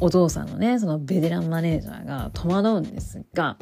[0.00, 3.58] お父さんのねそのベテランマネージャーが戸惑うんですが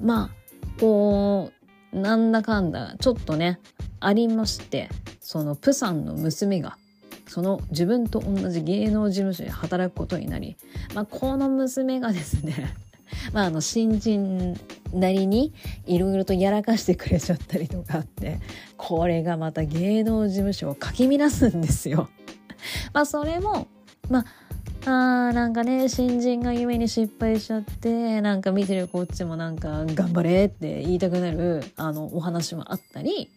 [0.00, 1.52] まあこ
[1.92, 3.60] うなんだかんだちょっとね
[4.00, 4.88] ありまして
[5.20, 6.78] そのプサンの娘が
[7.28, 10.56] その自分と同じ芸能事務所で働くことになり、
[10.94, 12.74] まあ、この娘がですね
[13.32, 14.58] まあ、あの新人
[14.92, 15.52] なりに
[15.86, 18.40] いろいろとやらかしてくれちゃったりとかあって
[18.76, 22.08] これがまた芸能事務所をかき乱すんですよ。
[22.92, 23.68] まあそれも
[24.08, 24.24] まあ
[24.86, 33.28] あなんかね新人が夢に失敗しちゃってなんか見てるこっちもなんか頑張れって言いたくなるあのお話もあったり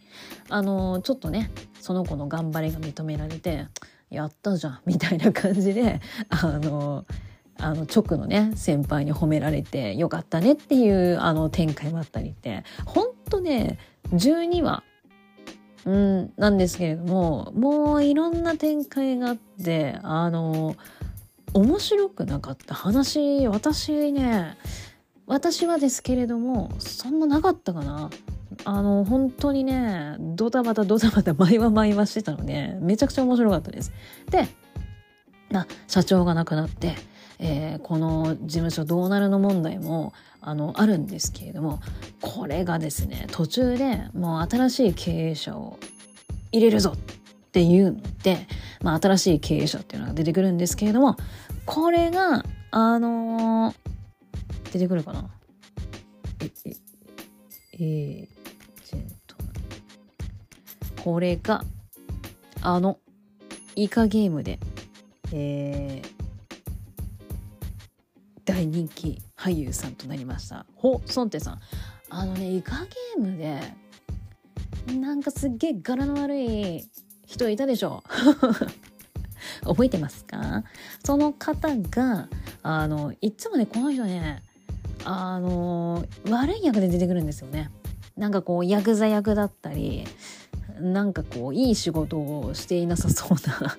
[0.48, 3.66] あのちょっとねその子の頑張りが認められて
[4.10, 7.04] やったじゃんみたいな感じであの
[7.60, 13.78] あの直のね先輩に褒められてよかったねっていうあの展開もあったりってほんとね
[14.12, 14.82] 12話
[15.86, 20.76] うん、なんですけれどももういろんな展開があってあの
[21.54, 24.58] 面白くなかった話私ね
[25.26, 28.10] 私はですけれどもそんななかったかな
[28.64, 33.92] あの本当にねドタバタドタバタ毎話毎話してたのでめちゃくちゃ面白かったです。
[34.30, 34.48] で
[35.50, 36.94] な社長が亡くなって、
[37.42, 41.80] えー、この事務所どうなるの問題もあのあるんですけれども
[42.20, 45.78] これがですね途中でもう新しい経営者を
[46.52, 46.98] 入れるぞっ
[47.50, 48.46] ていうので、
[48.82, 51.16] まあ、新しい経営者っていうのが出てくるんですけれども
[51.64, 53.74] これがあのー、
[54.72, 55.30] 出てくるかな？
[56.42, 56.70] ええ
[57.72, 58.28] えー、
[58.84, 59.36] ジェント
[61.02, 61.64] これが
[62.60, 62.98] あの
[63.74, 64.58] イカゲームで
[65.32, 66.19] えー、
[68.50, 70.66] 大人気俳優さんとなりました。
[70.74, 71.60] ホ・ソンテさん。
[72.08, 73.60] あのねイカゲームで
[74.98, 76.84] なんかすっげえ柄の悪い
[77.26, 78.02] 人いたでしょ。
[79.62, 80.64] 覚えてますか？
[81.04, 82.28] その方が
[82.64, 84.42] あのいつもねこの人ね
[85.04, 87.70] あの悪い役で出てくるんですよね。
[88.16, 90.04] なんかこうヤクザ役だったり
[90.80, 93.78] なんかこういい仕事をしていなさそうな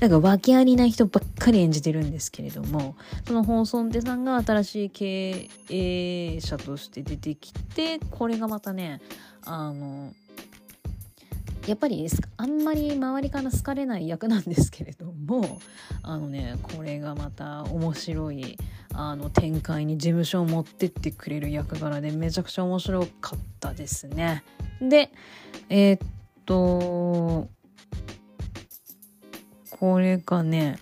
[0.00, 9.00] なんか訳ありな人ばっかり演じてるんですけれどもそのホーソンテさんが新しい経営者として出てきてこれがまたね
[9.44, 10.12] あの
[11.66, 15.60] やっぱりあんまり周りから好かれない役なんですけれども
[16.02, 18.58] あのねこれがまた面白い
[18.92, 24.44] あの展開に事務所を持ってってくれる役柄でめちゃくちゃ面白かったですね。
[24.80, 25.10] で
[25.70, 26.08] えー、っ
[26.44, 27.48] と
[29.78, 30.78] これがね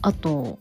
[0.00, 0.58] あと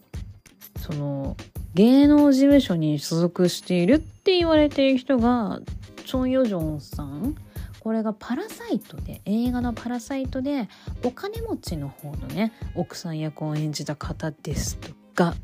[0.80, 1.38] その
[1.76, 5.60] 芸能事務所に所属しているって言われている人が
[6.06, 7.36] チョン・ヨジョンさん。
[7.80, 10.70] これがパラサイトで映画のパラサイトで
[11.04, 15.36] お金持ちの方のね奥さん役を演じた方ですとか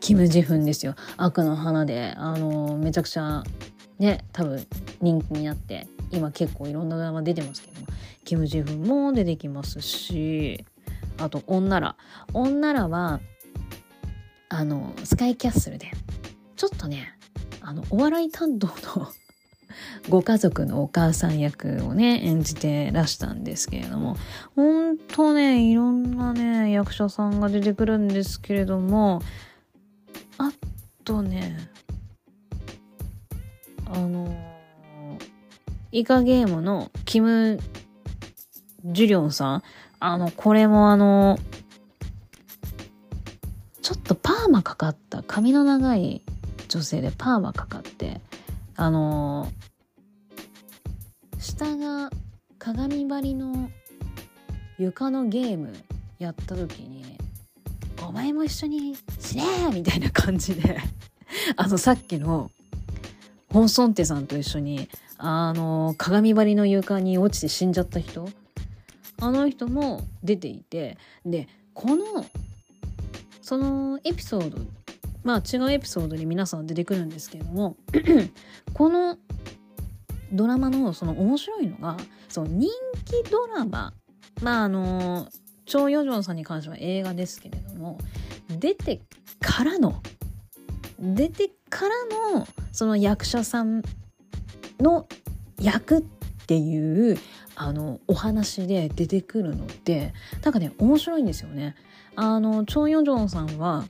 [0.00, 0.94] キム・ジフンですよ。
[1.16, 3.42] 悪の花であのめちゃくちゃ
[3.98, 4.66] ね多分
[5.00, 7.86] 人気になって今結構いろんなドラマ出てますけども
[8.24, 10.64] キム・ジフンも出てきますし
[11.18, 11.96] あと女ら。
[12.32, 13.20] 女らは
[14.48, 15.90] あのスカイキャッスルで
[16.54, 17.16] ちょっとね
[17.60, 19.08] あのお笑い担当の
[20.08, 24.16] ご家族のお母さん役をね、演じてらしたんですけれども、
[24.54, 29.20] ほんとね、いろんなね、役者さんが出てくるんですけれども、
[30.38, 30.52] あ
[31.04, 31.56] とね、
[33.86, 34.34] あの
[35.92, 37.58] イカゲームのキム・
[38.84, 39.62] ジュリョンさん、
[40.06, 41.38] あの、これもあの、
[43.86, 46.22] ちょっとパーマかかった髪の長い
[46.68, 48.20] 女性でパーマかかって
[48.74, 49.48] あの
[51.38, 52.10] 下が
[52.58, 53.70] 鏡張りの
[54.76, 55.72] 床のゲーム
[56.18, 57.16] やった時に
[58.04, 60.80] 「お前も一緒に死ねー!」みたいな感じで
[61.54, 62.50] あのさっきの
[63.52, 68.28] ホン・ソンテさんと一緒にあの鏡張りの床に落ちて死んじゃった人
[69.20, 72.04] あの人も出ていてでこの
[73.40, 74.58] そのエピソード
[75.22, 77.76] まあ違うエピソードに皆さん出てくるんですけれども
[78.74, 79.18] この
[80.32, 81.96] ドラマのその面白いのが
[82.28, 82.68] その人
[83.04, 83.92] 気ドラマ
[84.42, 85.28] まああの
[85.66, 87.98] チョウ・ヨジョンさんに関しては映画ですけれども
[88.48, 89.00] 出て
[89.40, 90.00] からの
[90.98, 93.82] 出てからのその役者さん
[94.80, 95.06] の
[95.60, 96.02] 役っ
[96.46, 97.18] ていう
[97.56, 101.74] あのお話で出てくるのってなんかね面白いんですよね。
[102.14, 103.84] あのチョン・ヨジョンさんは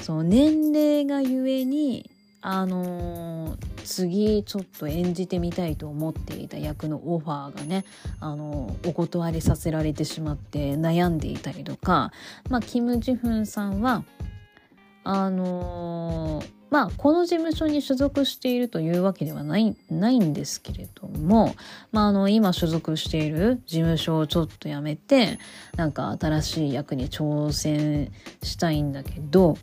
[0.00, 2.10] その年齢がゆえに
[2.42, 7.84] あの、次ちょっと演じてみたいと思っていた役のオファーがね、
[8.18, 12.12] あの、お断りさせられてしまって悩んでいたりとか、
[12.48, 14.04] まあ、キム・ジフンさんは
[15.04, 21.54] あのーまあ、この事務所に所属しているというわけではないないんですけれども、
[21.90, 25.38] まあ、あの今所属している事務所をちょっと辞めて
[25.76, 28.12] なんか新しい役に挑戦
[28.42, 29.58] したいんだけど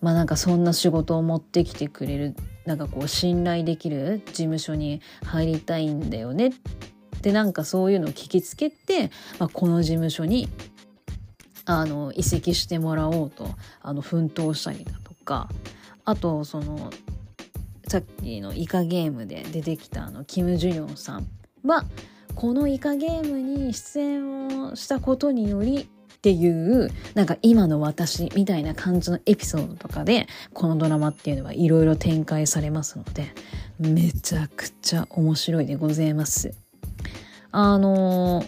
[0.00, 2.34] まあなんかそんな仕事を持ってきてくれる
[2.64, 6.48] なんかこう信頼できる事務所に入りたいんだよね。
[6.48, 10.48] ってなんかそういうのを聞きつけて、まあ、この事務所に
[11.66, 13.46] あの移籍してもらおうと
[13.82, 15.48] あの奮闘したりだとか
[16.04, 16.90] あとその
[17.86, 21.28] さっきのイカゲームで出てきたあのキム・ジュヨンさん
[21.64, 21.84] は
[22.34, 33.32] このイカゲームに出演をしたことによりっていうなんか今の私みたいな感じのエピソードとかでこのドラマっていうのはいろいろ展開されますので
[33.78, 36.52] めちゃくちゃ面白いでございます。
[37.52, 38.44] あの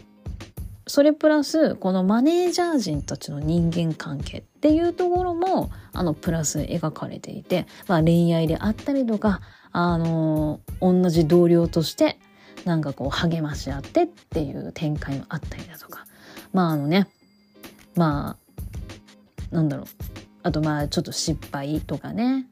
[0.86, 9.40] それプラスこのマネージャー陣たちの人間関係っっていうところもあのプラス描かれていて、まあ、恋愛であったりとか
[9.72, 12.20] あの同じ同僚として
[12.64, 16.06] なんかこう励まし合ってっていう展開もあったりだとか。
[16.52, 17.08] まああのね
[17.96, 18.36] ま
[19.50, 19.86] あなんだろう。
[20.44, 22.46] あとまあちょっと失敗とかね。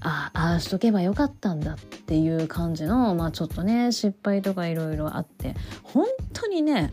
[0.00, 6.04] ああああしとけばよかったんだっていう感じのまあちょっとね失敗とかいろいろあって本
[6.34, 6.92] 当にね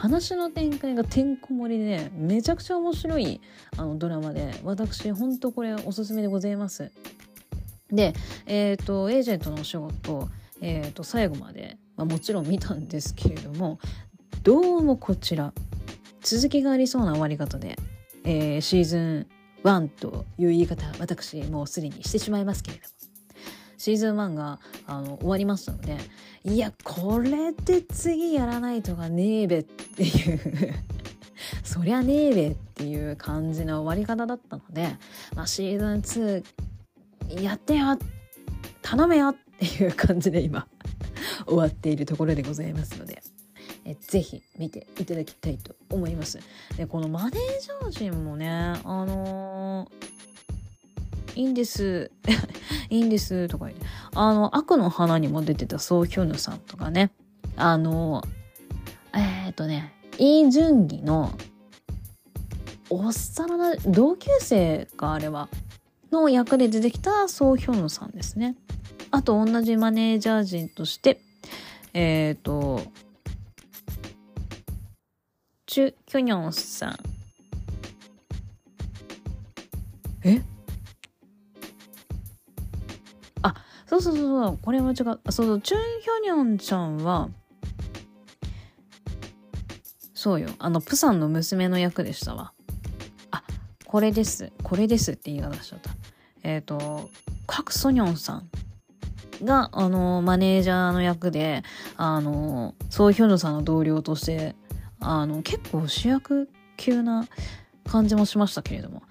[0.00, 3.38] 話の展開がてんこ盛りでめちゃくちゃ面白い
[3.76, 6.90] あのドラマで私ほんとこれおすすめでございます。
[7.92, 8.14] で、
[8.46, 10.30] えっ、ー、とエージェントのお仕事、
[10.62, 13.78] えー、と最後まで、まあ、もちろん見たんですけれども
[14.42, 15.52] どうもこちら
[16.22, 17.78] 続きがありそうな終わり方で、
[18.24, 19.26] えー、シーズン
[19.64, 22.99] 1という言い方私もうすでにしてしまいますけれども
[23.80, 25.96] シーズン1があの終わりましたので
[26.44, 30.74] いやこれで次やらないとかねえべっていう
[31.64, 34.96] そりゃねえべっていう感じの終わり方だったので、
[35.34, 36.42] まあ、シーズン
[37.32, 37.98] 2やってよ
[38.82, 40.66] 頼めよっていう感じで今
[41.48, 43.22] 終わっているところでございますので。
[43.86, 46.38] えぜひ見ていただきたいと思います。
[46.76, 50.19] でこのマネージャー陣もねあのー、
[51.34, 52.10] いいんです。
[52.90, 53.48] いいんです。
[53.48, 53.86] とか言って。
[54.14, 57.10] あの悪の花にも出てたソーヒョヌさんとかね。
[57.56, 58.22] あの
[59.12, 61.32] えっ、とねイ・ジュンギの
[62.88, 65.48] おっさらな同級生かあれは。
[66.10, 68.56] の役で出てきたソーヒョヌさんですね。
[69.12, 71.20] あと同じマネージャー陣として
[71.94, 72.82] えっ、ー、と
[75.66, 76.98] チュ・キョニョンさん。
[80.24, 80.42] え？
[83.90, 84.94] そうそうそうこれは違う。
[84.94, 85.60] そうそう。
[85.60, 87.28] チュン・ヒョニョンちゃんは
[90.14, 90.48] そうよ。
[90.60, 92.52] あのプサンの娘の役でしたわ。
[93.32, 93.42] あ
[93.86, 94.52] これです。
[94.62, 95.90] これですって言い方しちゃった。
[96.44, 97.10] えっ、ー、と
[97.48, 98.48] カク・ソニョンさん
[99.42, 101.64] があのマネージャーの役で
[101.96, 104.54] あのソーヒョヌさんの同僚として
[105.00, 107.26] あの結構主役級な
[107.90, 109.02] 感じもしましたけれども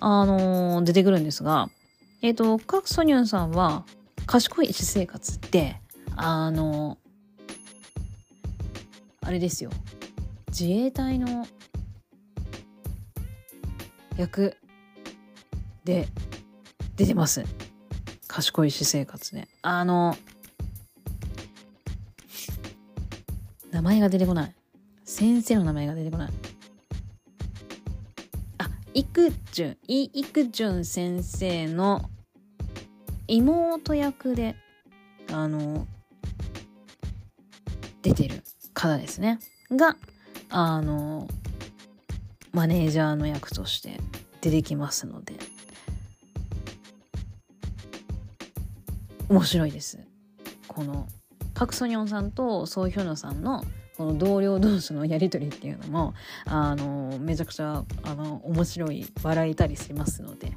[0.00, 1.70] あの出てくるんですが
[2.20, 3.86] えっ、ー、とカク・ソニョンさんは
[4.26, 5.80] 賢い私生活って
[6.16, 6.98] あの
[9.22, 9.70] あれですよ。
[10.48, 11.46] 自衛隊の
[14.16, 14.56] 役
[15.84, 16.08] で
[16.96, 17.44] 出てます。
[18.26, 19.48] 賢い私生活ね。
[19.62, 20.16] あの
[23.70, 24.54] 名前が出てこない。
[25.04, 26.32] 先生の名前が出てこない。
[28.58, 29.78] あイクジュン。
[29.86, 32.10] イ・イクジュン先生の
[33.28, 34.56] 妹役で
[35.32, 35.86] あの
[38.02, 39.40] 出てる方ですね。
[39.70, 39.96] が
[40.48, 41.28] あの
[42.52, 44.00] マネージャーの役として
[44.40, 45.34] 出てきますので。
[49.28, 49.98] 面白いです。
[50.68, 51.08] この
[51.54, 53.64] パク・ソニョンさんとソーヒョノさんの
[53.96, 56.14] この同僚同士のやり取りっていうのも
[56.44, 60.52] あのめちゃくちゃあの面白い笑えたりしますので。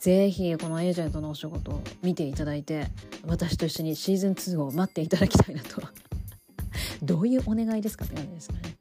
[0.00, 2.86] ぜひこのエージェントのお仕事を見ていただいて
[3.26, 5.82] 私と一緒にシーズン2を待っていただきたいなと。
[7.02, 8.76] どういうお願いですかって感じですかね。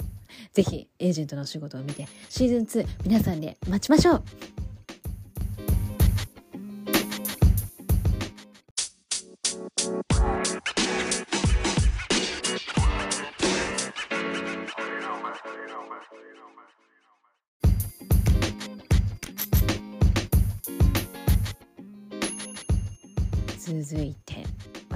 [0.53, 4.23] ぜひエージェントのお仕事を見てシーズン2皆さんで待ちましょう。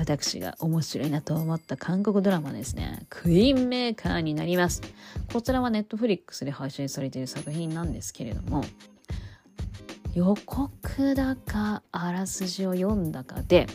[0.03, 3.05] 私が面白いなと思った韓国ドラマですね。
[3.09, 4.81] クイーンメーカーになります。
[5.31, 8.65] こちらはネットフリックスで配信されている作品なんですけれども
[10.13, 13.65] 予告だかあらすじを読んだかで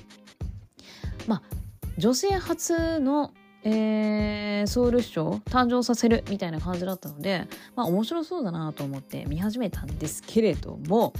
[1.26, 1.42] まあ
[1.96, 3.32] 女性初の
[3.64, 11.12] えー、ソウル市長誕生させるみたいな感じだったのでまあ面白そうだなと思って見始めたんですけれども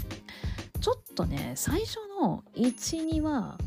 [0.81, 3.59] ちょっとね最初の12は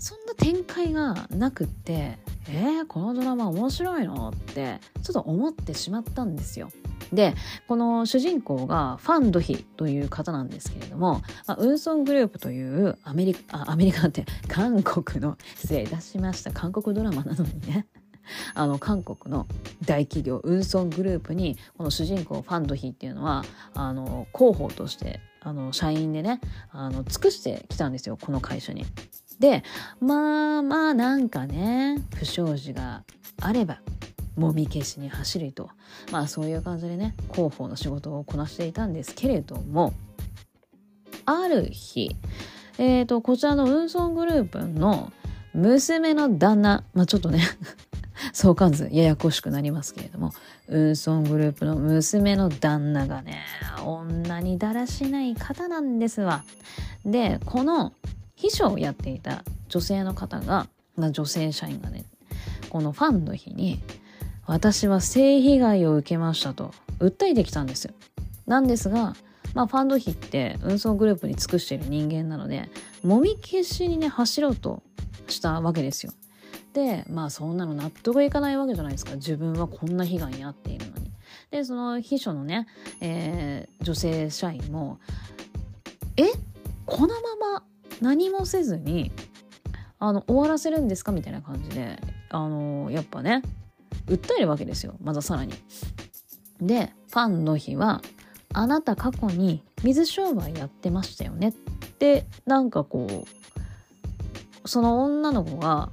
[0.00, 6.70] そんな展開がなくってえー、このドラマ面白いのってちょっと思ってしまったんですよ。
[7.12, 7.34] で
[7.66, 17.86] この主人公がファン・ドヒという方なんですけれども、まあ、ウンソングループというアメリカあアメリカって韓国の失礼いたしました韓国ドラマなのにね
[18.54, 19.46] あの韓国の
[19.84, 23.44] 大企業ウンソングループにこの主人公ファン・ドヒっていうのは
[23.74, 26.40] あの広報としてあの社員でね
[26.70, 28.86] あの尽くしてきたんですよこの会社に。
[29.40, 29.64] で
[30.00, 33.02] まあまあなんかね不祥事が
[33.40, 33.80] あれば
[34.36, 35.70] もみ消しに走ると
[36.12, 39.94] まあそういう感じでね広報の仕事をこなしていたんですけれども
[41.24, 42.16] ある日、
[42.78, 45.12] えーと、こちらの運送グループの
[45.54, 47.42] 娘の旦那まあちょっとね
[48.32, 50.32] 相関図ややこしくなりますけれども
[50.68, 53.42] 運送グループの娘の旦那がね
[53.84, 56.44] 女にだらしない方なんですわ。
[57.04, 57.94] でこの
[58.40, 60.66] 秘書をやっていた女性の方が
[60.96, 62.04] 女性社員がね
[62.70, 63.80] このファンの日に
[64.46, 67.92] 私は性被害を受けましたと訴えてきたんですよ。
[68.46, 69.14] なんですが、
[69.54, 72.68] まあ、ファンド費って運送グループに尽くしている人間なので
[73.04, 74.82] もみ消しにね走ろうと
[75.28, 76.12] したわけですよ。
[76.72, 81.10] でまあそんなの納得いかないわけじゃないですか自分はこんな被害に遭っているのに。
[81.50, 82.66] でその秘書のね、
[83.02, 84.98] えー、女性社員も
[86.16, 86.24] 「え？
[86.86, 87.62] このまま
[88.00, 89.12] 何もせずに
[89.98, 93.42] あの終わらせるんですか?」みたいな感じであのやっぱね
[94.06, 95.54] 訴えるわけですよまださらに。
[96.60, 98.02] でファンの日は
[98.52, 101.52] 「あなた過去に水商売やってましたよね」っ
[101.98, 103.06] てなんかこ
[104.64, 105.90] うその女の子が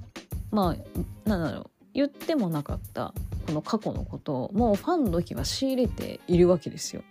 [0.52, 3.14] まあなんだろう言ってもなかった
[3.46, 7.02] この過去のことをもうファンの日は仕入れているわけですよ。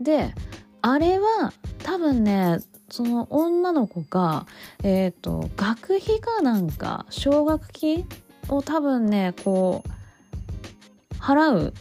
[0.00, 0.34] で
[0.82, 1.52] あれは
[1.84, 2.58] 多分ね
[2.88, 4.46] その女の子が
[4.82, 8.06] え、ー、と学費かなんか奨学金
[8.48, 11.74] を多分ねこう払う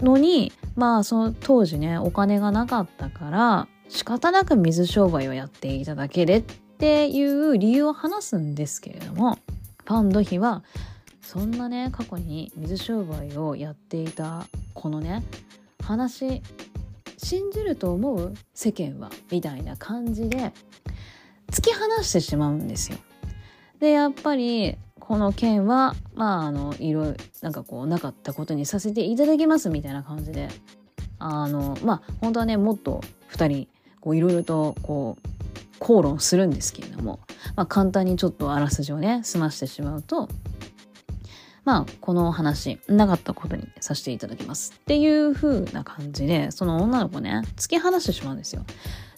[0.00, 9.38] のにまあその当時ねお金がなかったから仕方なく水商売をやっていただけでっていう理由を話すんですけれども
[9.84, 10.64] ファンドヒは
[11.22, 15.22] そんなね過去に水商売をやっていたこのね
[15.82, 16.42] 話
[17.16, 20.52] 信じると思う世間はみたいな感じで
[21.50, 22.98] 突き放してしまうんですよ。
[23.78, 30.48] でやっぱりこの件はまああのいろいろなんかこうなかったことにさせていただきますみたいな感じで
[31.18, 33.00] あのまあ本当はねもっと
[33.32, 33.68] 2人
[34.14, 35.28] いろいろとこう
[35.78, 37.20] 口論するんですけれども、
[37.54, 40.28] まあ、簡単にちょっとあらすじをね済ましてしまうと
[41.66, 44.72] まあこの話なかったことにさせていただきます。
[44.76, 48.64] っていう風な感じでその女の子ね突き放してしまうんですよ。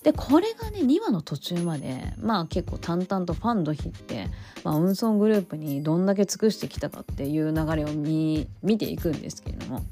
[0.03, 4.29] でこれがね2話の途中までまあ結構淡々とファンドヒって、
[4.65, 9.83] まあ、運送グループにどんだけ尽くしてきたかっていう流れを見見ていくんですけれども。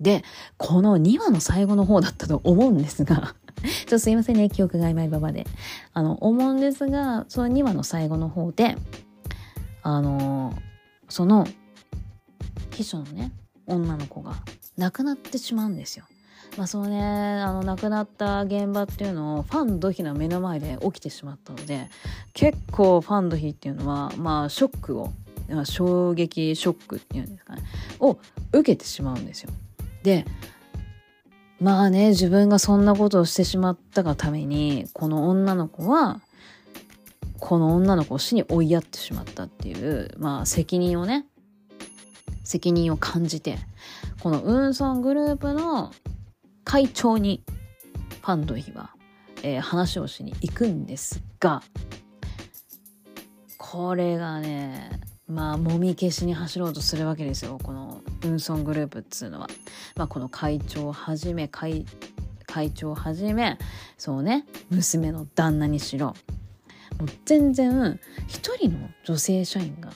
[0.00, 0.24] で
[0.56, 5.46] この2話の最後の方だったと思うんですが ちょっとすいませんね記憶が曖昧ばばで。
[5.92, 8.76] あの思うんですがその2話の最後の方で
[9.82, 10.54] あの
[11.10, 11.46] その
[12.76, 13.32] 秘書のね
[13.66, 14.34] 女の子が
[14.76, 16.04] 亡くなってしまうんですよ。
[16.56, 21.88] まあ、そのねあの亡くなった現場っていうのをファンドヒの目の前で起きてしまったので
[22.34, 25.12] 結構ファンドヒっていうのはまあショックを
[25.64, 27.62] 衝撃ショックっていうんですかね
[28.00, 28.18] を
[28.52, 29.50] 受けてしまうんですよ。
[30.02, 30.24] で
[31.60, 36.20] まあね自分がそんなことをしてしまったがためにこの女の子は
[37.38, 41.26] この女の子を死に追いやってしまったっていうまあ責任をね
[42.46, 43.58] 責任を感じて
[44.22, 45.92] このウンソングループの
[46.64, 47.42] 会長に
[48.22, 48.94] ファンドヒは、
[49.42, 51.62] えー、話をしに行くんですが
[53.58, 54.90] これがね
[55.26, 59.48] まあもみ消しに走ろうとするわけですよこのウンソングループっつうのは。
[59.96, 61.84] まあ、この会長はじめ会
[62.46, 63.58] 会長はじめ
[63.98, 66.14] そうね娘の旦那にしろ
[66.98, 69.90] もう全然一人の女性社員が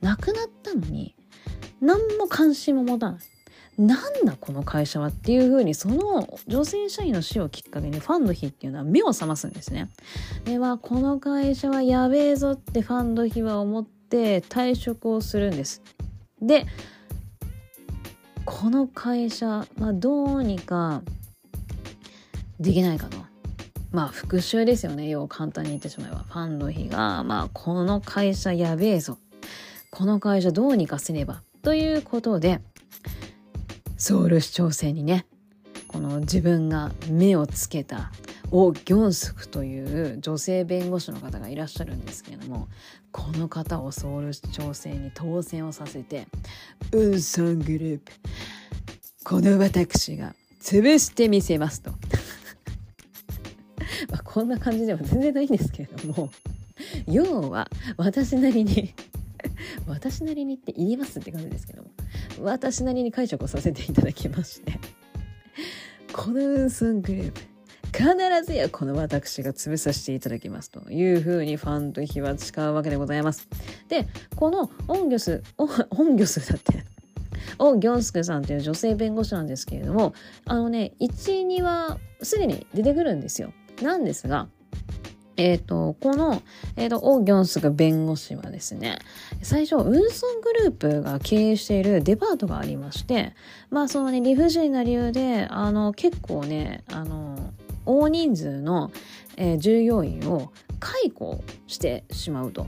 [0.00, 1.14] 亡くなったのに
[1.84, 3.20] 何も関心も持たない。
[3.76, 9.88] なんだこの会社はっていう風にその女性社員の死をきっかけにファンドヒっていうのは目を覚ますんですね。
[10.44, 15.82] ではこの会社はやべえぞってファンドヒは思って退職をするんです。
[16.40, 16.66] で
[18.44, 21.02] この会社、まあ、どうにか
[22.60, 23.16] できないかと。
[23.90, 25.08] まあ復讐ですよね。
[25.08, 26.18] 要は簡単に言ってしまえば。
[26.18, 29.18] ファンドヒが、まあこの会社やべえぞ。
[29.90, 31.42] この会社どうにかせねば。
[31.64, 32.60] ということで、
[33.96, 35.24] ソウル市長選にね
[35.88, 38.12] この自分が目をつけた
[38.50, 42.68] オ・ギョンスクという女性弁護士の方がいらっしゃるんですけれども
[43.12, 46.26] この方をソウル市長選に当選をさせて
[46.92, 48.12] ウンソングループ
[49.24, 51.92] この私が潰してみせますと。
[54.12, 56.30] まあこんな感じでも全然ないんですけれども
[57.06, 58.92] 要は私なりに
[59.86, 61.90] 私なりにって言いますって感じですけども
[62.40, 64.78] 私なりに解釈をさせていただきまして
[66.12, 67.54] このウンスングループ
[67.94, 68.04] 必
[68.44, 73.48] ずやこの私が潰させていただきますというふうにファンと日は誓うわけでございます。
[73.88, 75.64] で、このオンギョス、オ
[76.02, 76.84] ンギョスだって、
[77.60, 80.12] オンギョンスクさんという女性弁護士なんですけれども、
[80.44, 83.52] あのね、1、2はすでに出てくるんですよ。
[83.80, 84.48] なんですが、
[85.36, 86.42] えっ、ー、と、この、
[86.76, 88.98] えっ、ー、と、オー・ギョンスク弁護士はですね、
[89.42, 93.34] 最初、ウンソングループが経営しているデパートがありまして、
[93.70, 97.52] まあ、そのね、理不尽な理由で、あの、結構ね、あの、
[97.86, 98.90] 大人数の、
[99.36, 102.66] えー、従業員を解雇してしまうと。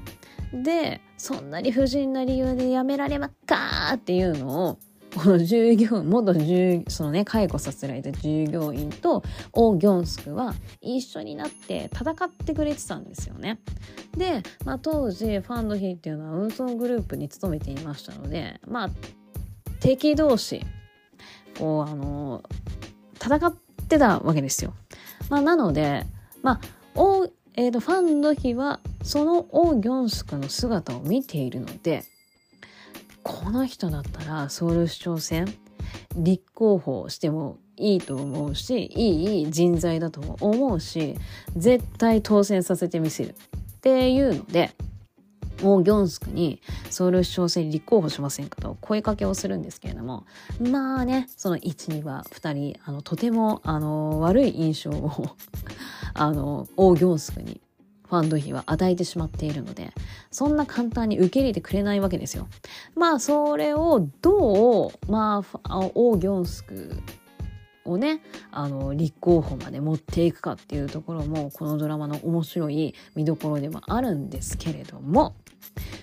[0.53, 4.79] で、そんな理不尽な理由で辞められまっかーっていうのを、
[5.17, 13.59] この従業員元従そのね解雇させられた従業員とオー・ギョンスクは一緒になって戦ってくれてたんですよね。
[14.17, 18.91] で、まあ、当時ファンドヒーっていうのは運送グループに勤めていましたのでまあ
[19.81, 20.65] 敵同士
[21.59, 22.43] こうあの
[23.15, 23.55] 戦っ
[23.89, 24.75] てたわけですよ。
[25.31, 26.05] まあ、なので
[26.43, 26.61] まあ
[26.95, 32.05] オえーと、ファンドヒはそのオー・ギョンスクの姿を見ているので
[33.27, 35.47] この人だったらソウル市長選
[36.15, 41.17] 立候補してもいいと思うしいい人材だと思うし
[41.57, 43.31] 絶対当選させてみせる。
[43.31, 44.71] っていうので
[45.63, 46.61] もうギョンスクに
[46.91, 50.25] ソウル市長選立候補しませんかと声かけをするんですけれども
[50.61, 55.37] まあねその12は2人あのとてもあの悪い印象を
[56.15, 57.61] あのオー・ギョンスクに
[58.09, 59.93] ファンド費は与えてしまっているので、
[60.31, 62.49] そんな簡単に受け入れてくれないわけですよ。
[62.95, 66.93] まあ、それをどう、まあ、オー・ギョンスク
[67.85, 75.35] をね、あの、立候補まで持っていくかっていうところも、このドラマの面白い見どころでもあるんですけれども、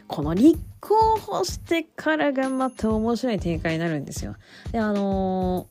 [0.07, 4.35] この立候補してからがまた面白い展開になるんですよ。
[4.71, 5.67] で、あの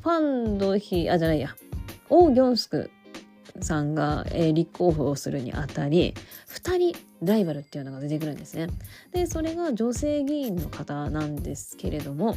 [0.00, 1.54] ー、ファンド費、あ、じゃないや、
[2.10, 2.90] オー・ギョンスク
[3.62, 6.14] さんが、えー、立候補をするにあたり
[6.48, 8.68] 2人ライバルっていうのが出てくるんですね。
[9.12, 12.36] でそれが女性議員の方なんですけれども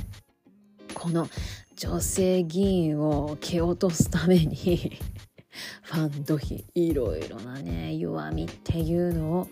[0.93, 1.27] この
[1.75, 4.99] 女性議員を蹴落とすために
[5.83, 9.47] ファンドヒいろいろなね弱みっていうのを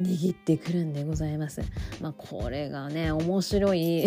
[0.00, 1.62] 握ってくるんでございます。
[2.00, 4.06] まあこれがね面白い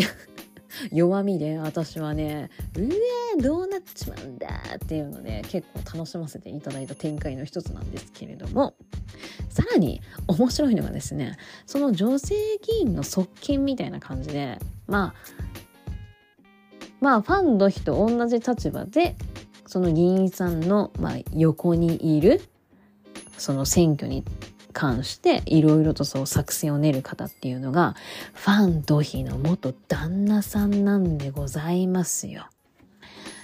[0.92, 2.50] 弱みで私はね。
[2.78, 8.76] うえどうなっちまうんだっていうので結構楽しませていただいた展開の一つなんですけれども。
[9.50, 15.14] さらに面白いのがですねその女性議員の側近みたいな感じでまあ
[17.02, 19.16] まあファンの人と同じ立場で
[19.66, 22.42] その議員さんの、まあ、横にいる
[23.38, 24.24] その選挙に
[24.74, 27.96] 関していろいろとそう作戦を練る方っていうのが
[28.34, 32.48] ファンドヒの元旦那さんなんでございますよ。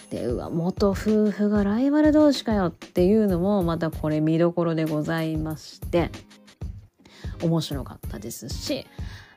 [0.09, 6.11] でうわ元夫婦がライバル同士かよっていうのもまたこれ見どころでございまして
[7.41, 8.85] 面白かったですし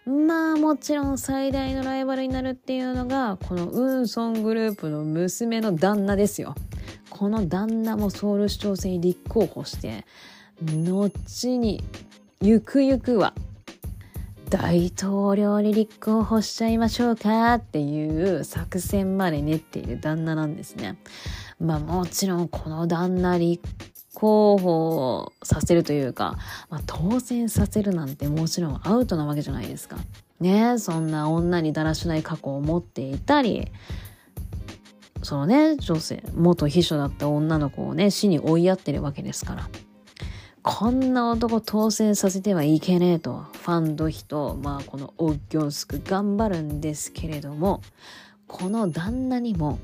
[0.04, 6.54] まあもちろん最大のライバルになるっていうのがこのウンソングループの娘の旦那ですよ。
[7.10, 10.06] この旦那もソウル市長選に立候補して
[10.62, 11.84] 後に
[12.40, 13.32] ゆくゆくは
[14.48, 20.96] 大統領に立候補しちゃいましょうかっていう作戦まで練っている旦那なんですね。
[21.60, 23.62] まあもちろんこの旦那立
[24.14, 26.38] 候補させるというか、
[26.70, 29.96] まあ、当選させるなんてもちろんアウトなわけじゃないですか。
[30.40, 33.70] ねそんな女にだらしない過去を持っていたり、
[35.22, 39.68] そのね、女性、元秘書だった女の子をね、死に追いやってるわけですから。
[40.70, 47.80] こんな男当選させてはいけねえと、ファンドヒと、まあこのオッギョンスク頑張るんですけれども、
[48.46, 49.78] この旦那にも、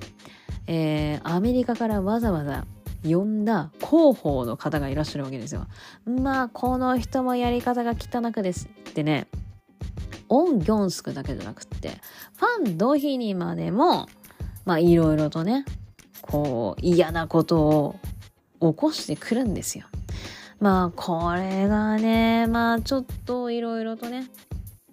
[0.67, 2.67] えー、アメリカからわざわざ
[3.03, 5.67] 呼んだ広報の方がいらっしゃるわけですよ。
[6.05, 9.27] まあ、この人もやり方が汚くですってね、
[10.29, 11.93] オン・ギョンスクだけじゃなくって、
[12.37, 14.07] ファン・ドヒにまでも、
[14.67, 15.65] まあ、いろいろとね、
[16.21, 17.97] こう、嫌なことを
[18.61, 19.87] 起こしてくるんですよ。
[20.65, 24.31] まあこれがねまあちょっといろいろとね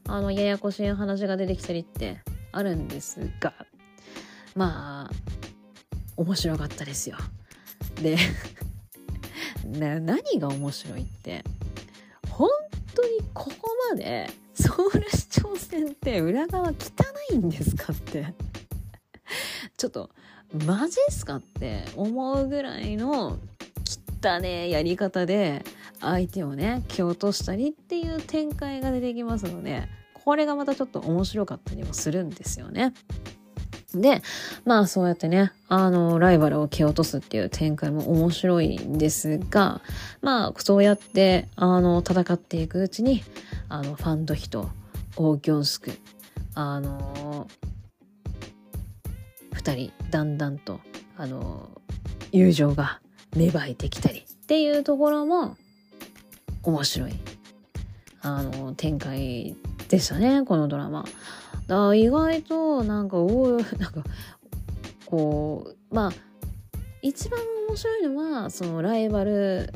[0.06, 2.20] あのややこしい話が出てきたりって
[2.52, 3.54] あるんですが
[4.54, 5.14] まあ
[6.18, 7.16] 面白かったですよ。
[8.02, 8.18] で
[9.66, 11.42] 何が面白いって
[12.30, 12.50] 本
[12.94, 16.74] 当にここまでソウル市長選って裏側汚
[17.32, 18.34] いんですかって
[19.78, 20.10] ちょっと
[20.66, 23.40] マジっすかって思うぐらいの
[24.22, 25.66] ったねやり方で
[26.00, 32.94] 相手をね蹴落としたりっていう展開が出てきますのでこれがまたちょっと面白かったりもするんですよね。
[33.96, 34.22] で、
[34.64, 39.82] まあそうやってね、あの、ライバルを蹴落とすっていう展開も面白いんですが、
[40.22, 43.24] まあそうやって、あの、戦っていくうちに、
[43.68, 44.70] あの、ファンドヒと
[45.18, 45.92] オーギョンスク、
[46.54, 47.48] あの、
[49.54, 50.80] 二人、だんだんと、
[51.18, 51.72] あの、
[52.32, 53.02] 友情が
[53.36, 55.56] 芽生えてきたりっていうところも
[56.64, 57.14] 面白い
[58.22, 59.56] あの展開
[59.90, 61.06] でしたねこのドラマ。
[61.68, 64.04] だから意外となんかお なんか
[65.06, 66.12] こうまあ
[67.02, 69.72] 一番面白いのはそのライバル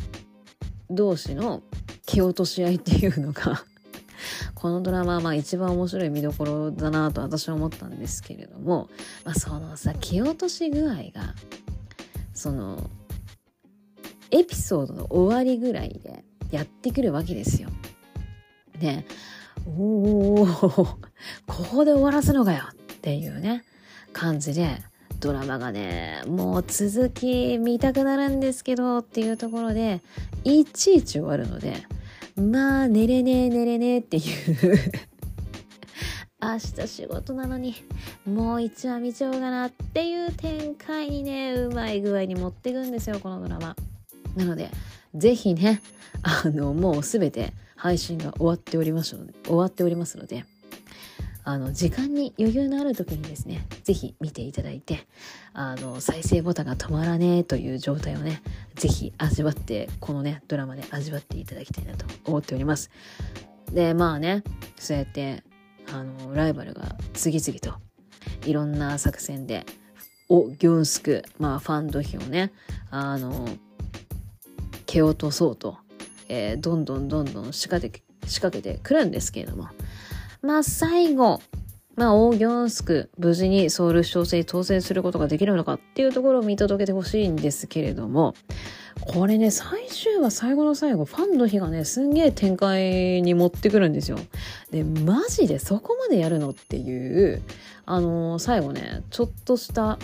[0.89, 1.63] 同士の
[2.05, 3.63] 蹴落とし合いっていうのが
[4.53, 8.89] このドラマはまあ一番面白い見どころだなと私は思ったんですけれども、
[9.23, 11.33] まあ、そのさ蹴落とし具合が
[12.33, 12.89] その
[14.31, 17.69] エピソードの終わりぐらいでやってくるわけですよ。
[18.79, 19.05] ね
[19.65, 20.97] おおこ
[21.47, 23.63] こで終わらすのかよっていうね
[24.13, 24.83] 感じで
[25.19, 30.01] ドラマがねもう続き見たくなるんですけどっていうところで
[30.43, 31.83] いちいち終わるので
[32.35, 34.23] まあ寝れねえ寝れねえっていう
[36.41, 37.75] 明日仕事なのに
[38.25, 43.75] もう一話見ちゃおうかなっていう展開にねうまい具合に持っていくんですよこのドラマ。
[44.35, 44.69] なので、
[45.13, 45.81] ぜひね、
[46.23, 50.45] あの、もうすべて配信が終わっておりますので、終わっておりますので、
[51.47, 55.05] あの、時間に余裕のある時にですね、ぜひ見ていただいて、
[55.53, 58.41] あの、再生ボタンが止まらねえという状態をね、
[58.73, 62.89] ぜひ味わって、このね、ドラマで味わっていただきたいなと思っております。
[63.71, 64.43] で、まあね、
[64.75, 65.43] そうやって、
[65.93, 67.75] あの、ライバルが次々と、
[68.47, 69.67] いろんな作戦で、
[70.29, 72.51] お、ギョンスク、まあ、ファンド費をね、
[72.89, 73.47] あの、
[74.85, 75.77] 蹴落とそうと、
[76.29, 79.69] えー、どんどんどんどん仕掛け仕掛けてくるんですけれども。
[80.41, 81.41] まあ最後
[81.95, 88.35] まあ、オーギョンスク、無事にソウル市長選に当選することができるのかっていうところを見届けてほしいんですけれども、
[88.99, 94.19] これね、最終話最後の最後、ファンの日がね、すんげえ展開に持ってくるんですよ。
[94.71, 97.41] で、マジでそこまでやるのっていう、
[97.85, 99.97] あのー、最後ね、ちょっとした、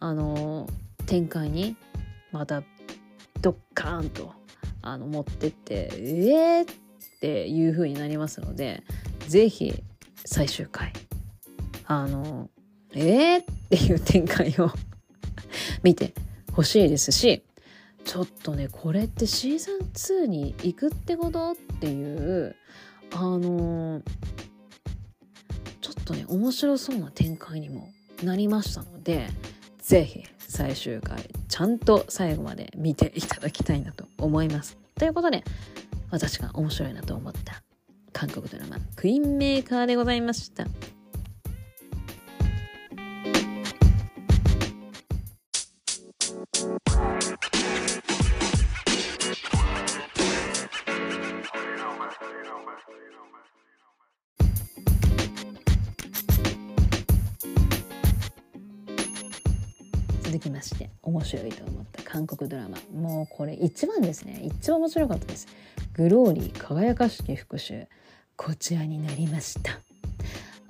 [0.00, 1.76] あのー、展開に、
[2.32, 2.62] また
[3.44, 4.32] ドッカーンと
[4.80, 6.62] あの持ってってえー？
[6.62, 6.66] っ
[7.20, 8.82] ていう風になりますので
[9.28, 9.84] 是非
[10.24, 10.94] 最終回。
[11.86, 12.48] あの
[12.94, 13.42] えー？
[13.42, 14.70] っていう展開を
[15.84, 16.14] 見て
[16.54, 17.44] ほしいですし
[18.06, 21.52] ちょっとねこれってシーズン2に行くってこと？
[21.52, 22.56] っていう
[23.12, 24.00] あの
[25.82, 27.90] ちょっとね面白そうな展開にも
[28.22, 29.28] なりましたので
[29.82, 30.24] 是非
[30.54, 34.78] 最終回ちゃんと最後まで見ていただきたいなと思います。
[34.94, 35.42] ということで
[36.12, 37.64] 私が面白いなと思った
[38.12, 40.64] 韓国ドラマ「クイーンメーカー」でございました。
[60.34, 62.76] 続きまして面白いと思った韓国ドラマ。
[62.92, 64.40] もうこれ一番ですね。
[64.42, 65.46] 一番面白かったです。
[65.92, 67.86] グローリー輝かしき復讐。
[68.36, 69.78] こちらになりました。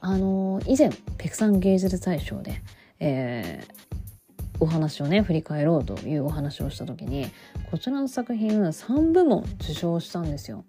[0.03, 2.61] あの以前ペクサン芸術大賞で、
[3.01, 7.31] えー、お話をね振り返ろうというお話をした時に
[7.71, 10.67] こちらの作品は3部門受賞したんですよ。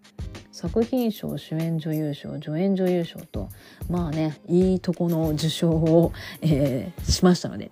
[0.54, 3.50] 作品賞主演女優賞助演女優賞と
[3.90, 7.72] まあねいいとこの受賞を、えー、しましたので、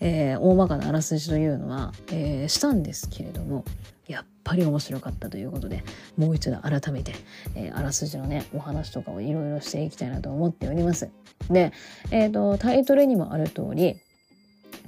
[0.00, 3.64] えー、大まかなあらすじというのは、えー、したんですけれども
[4.06, 5.84] やっぱり面白かったということで
[6.16, 7.12] もう一度改めて、
[7.54, 11.10] えあらすじのねお話とかをいろいろしていきたいなと思っております。
[11.50, 11.72] で、
[12.10, 14.00] えーとタイトルにもある通り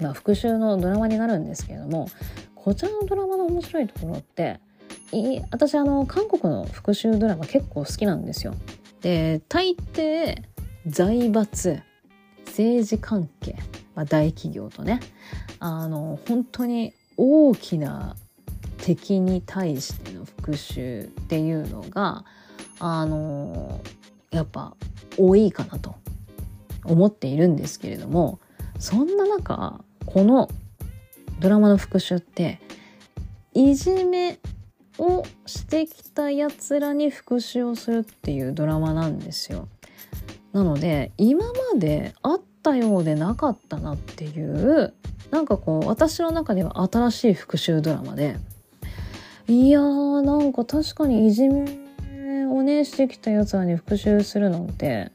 [0.00, 2.08] まあ、復讐のドラマになるんですけれども
[2.54, 4.60] こちらのドラマの面白いところって
[5.50, 8.54] 私あの韓国の復讐ドラマ結構好きなんですよ。
[9.00, 10.36] で大抵
[10.86, 11.82] 財閥
[12.50, 13.56] 政治関係、
[13.94, 15.00] まあ、大企業とね
[15.60, 18.16] あの本当に大きな
[18.78, 22.24] 敵に対しての復讐っていうのが
[22.78, 23.80] あの
[24.30, 24.74] やっぱ
[25.16, 25.94] 多いかなと
[26.84, 28.38] 思っているんですけれども
[28.78, 30.48] そんな中この
[31.40, 32.60] ドラマの復讐って
[33.52, 34.38] いじめ
[34.98, 39.68] をしてきたやつらに復讐をするっていうドラマなんですよ。
[40.52, 44.94] なので今まであったようでなかったなっていう
[45.30, 48.36] なんかこう私の中では新しい復讐ドラマで
[49.46, 55.10] いやーなんか確かにいじめをねしてきたやつらに復讐するなんて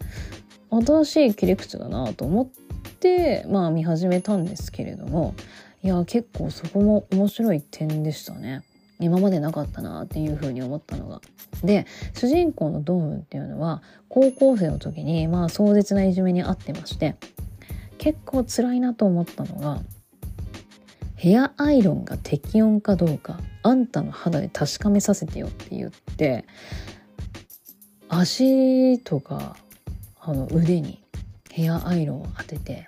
[0.70, 2.66] 新しい切り口だなと思って
[3.06, 5.36] てまあ見始めたんですけれども
[5.84, 8.64] いや結構そこも面白い点でしたね。
[9.00, 11.22] 今までなかったなっていうふうに思ったのが。
[11.64, 17.16] で主人公のドーンっていうのは高校生の時にまあ壮絶ないじめに遭ってまして
[17.98, 19.80] 結構辛いなと思ったのが
[21.16, 26.46] ヘアアイロンが適温かどうかあんたの肌で確かめさせてよって言って
[28.10, 29.56] 足とか
[30.20, 31.04] あの腕に
[31.52, 32.88] ヘアアイロンを当てて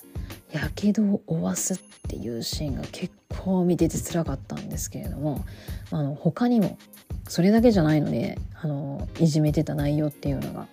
[0.52, 1.78] やけどを負わすっ
[2.08, 5.43] ていうシーンが結構見てて辛かったんですけれども
[5.91, 6.78] あの他にも
[7.28, 10.68] それだけじゃないのであのいじめてた内容っていうのが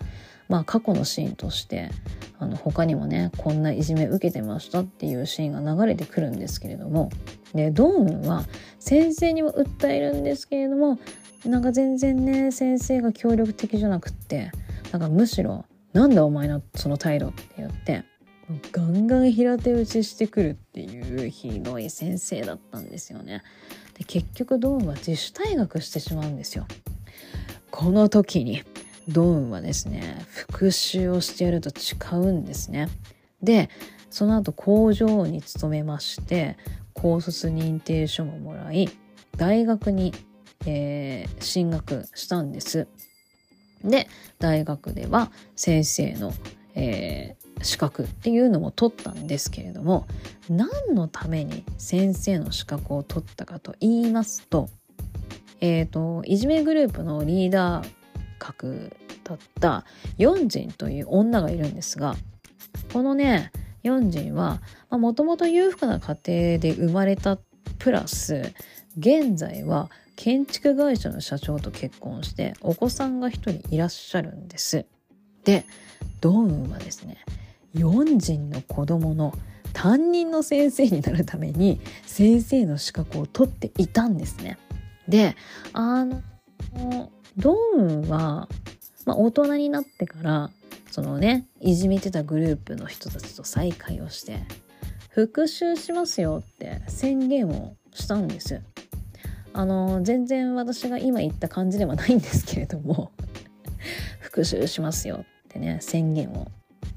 [0.49, 1.91] まあ過去のシーンとして
[2.39, 7.11] あの他にもねこんないじめ受けてましたっていうシーンが流れてくるんですけれども
[7.55, 8.45] でドーンは
[8.79, 10.99] 先生にも訴えるんですけれども
[11.45, 14.51] なんか全然ね先生が協力的じゃなくって
[14.93, 18.05] なんかむしろ「なんだお前のその態度」って言って
[18.73, 23.43] ガンガン平手打ちしてくるっていうひどい先生だったんですよね。
[23.97, 26.67] で結局ドーンは自主退学してしまうんですよ。
[27.71, 28.63] この時に
[29.09, 32.89] ドーンはですね復讐をしてやると誓うんですね。
[33.43, 33.71] で
[34.11, 36.57] その後工場に勤めまして
[36.93, 38.89] 高卒認定書ももらい
[39.37, 40.13] 大学に、
[40.67, 42.87] えー、進学したんです。
[43.83, 46.33] で大学では先生の、
[46.75, 50.07] えー、資格っていうのも取ったんですけれども
[50.49, 54.69] 何のために先生の資格を取ったかと言いますと,、
[55.61, 57.89] えーと、いじめグループのリーダー
[58.39, 58.95] 格
[59.25, 59.85] だった
[60.19, 62.15] ヨンジンという女がいるんですが
[62.93, 63.51] このね
[63.83, 67.39] ヨンジンはもともと裕福な家庭で生まれた
[67.79, 68.53] プラス
[68.99, 74.87] 現在は建築会社の社長と結婚してお子さんが一人いらっしゃるんです。
[75.45, 75.67] で
[76.21, 77.19] ドーンはですね
[77.75, 79.33] 4人の子供の
[79.73, 84.59] 担任の先生になるために先生の資格を取っていたんですね。
[85.09, 85.37] で
[85.73, 86.23] あの
[87.37, 88.49] ドーンは、
[89.05, 90.51] まあ、大人になってから
[90.91, 94.45] そのねいじめてたグループの人たちと再会をして
[95.11, 98.63] 復讐しますよって宣言をしたんです。
[99.53, 103.13] あの全然私が今言った感じではないんですけれども
[104.19, 106.49] 復讐しますよってね宣言を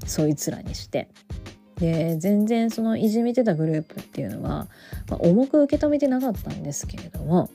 [0.08, 1.08] そいつらにして
[1.76, 4.66] で全然そのいじめてたグループっていうのは、
[5.08, 7.50] まあ、重く受け止めてなかったんですけれども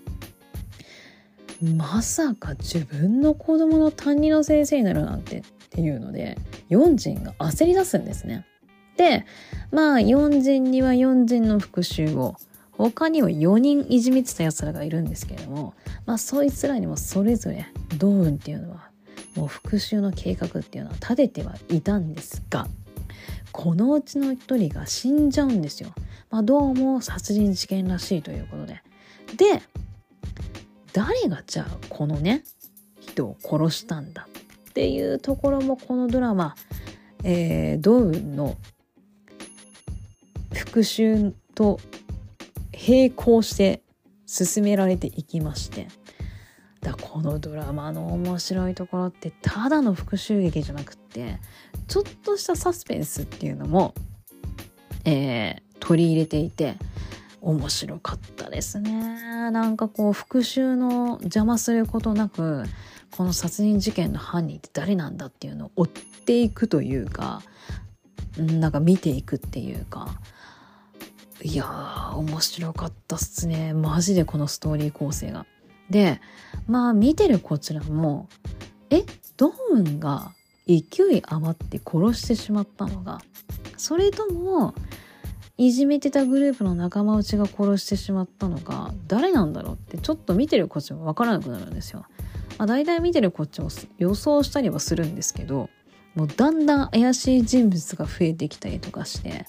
[1.77, 6.37] まさか自分の子供の担任の先生になるなんてっていうので
[6.69, 8.45] 4人が焦り出すんですね。
[8.97, 9.25] で
[9.71, 12.35] まあ4人には4人の復讐を
[12.71, 15.73] 他には4人いじめてた奴らがいるんですけれども
[16.05, 17.65] まあそいつらにもそれぞれ
[17.97, 18.92] ドーンっていうのは
[19.35, 22.67] もう復讐の計画っていうのは立ててはいたんですが
[23.51, 25.93] このうちの一人が死んじゃうんですよ。
[26.31, 28.81] まあ、どうも殺人事件らしいということで。
[29.37, 29.61] で
[30.91, 32.43] 誰がじゃあこのね
[32.99, 34.27] 人を殺したんだ
[34.69, 36.55] っていうところもこのドラマ、
[37.23, 38.57] えー、ドウの
[40.53, 41.79] 復讐と
[42.87, 43.81] 並行して
[44.25, 45.87] 進められていきまして
[46.83, 51.39] だこのドラマの面白いところってただの復讐劇じゃなくって
[51.87, 53.93] ちょっとしたサスペンスっていうのも、
[55.05, 56.75] えー、取り入れていて
[57.41, 59.51] 面白かったですね。
[59.51, 62.63] なんかこう復讐の邪魔することなく
[63.11, 67.41] この殺人事件の犯人って誰なんだっていうのを追っていくというか
[68.37, 70.19] なんか見ていくっていうか。
[71.45, 73.73] いやー面白かったっすね。
[73.73, 75.45] マジでこのストーリー構成が。
[75.89, 76.21] で
[76.67, 78.27] まあ見てるこちらも
[78.89, 79.03] え
[79.37, 80.31] ドーンが
[80.67, 83.21] 勢い余って殺してしまったのが
[83.77, 84.73] それとも
[85.57, 92.05] いじめてたグループの仲間内が殺してしまったのが誰なんだろうってちょっと見てるこっちも分からなくなるんですよ。
[92.57, 95.69] まあ、大体見てるこっちも予想したりはするんですけど
[96.15, 99.45] もうだんだん怪しい人物が増えてきたりとかして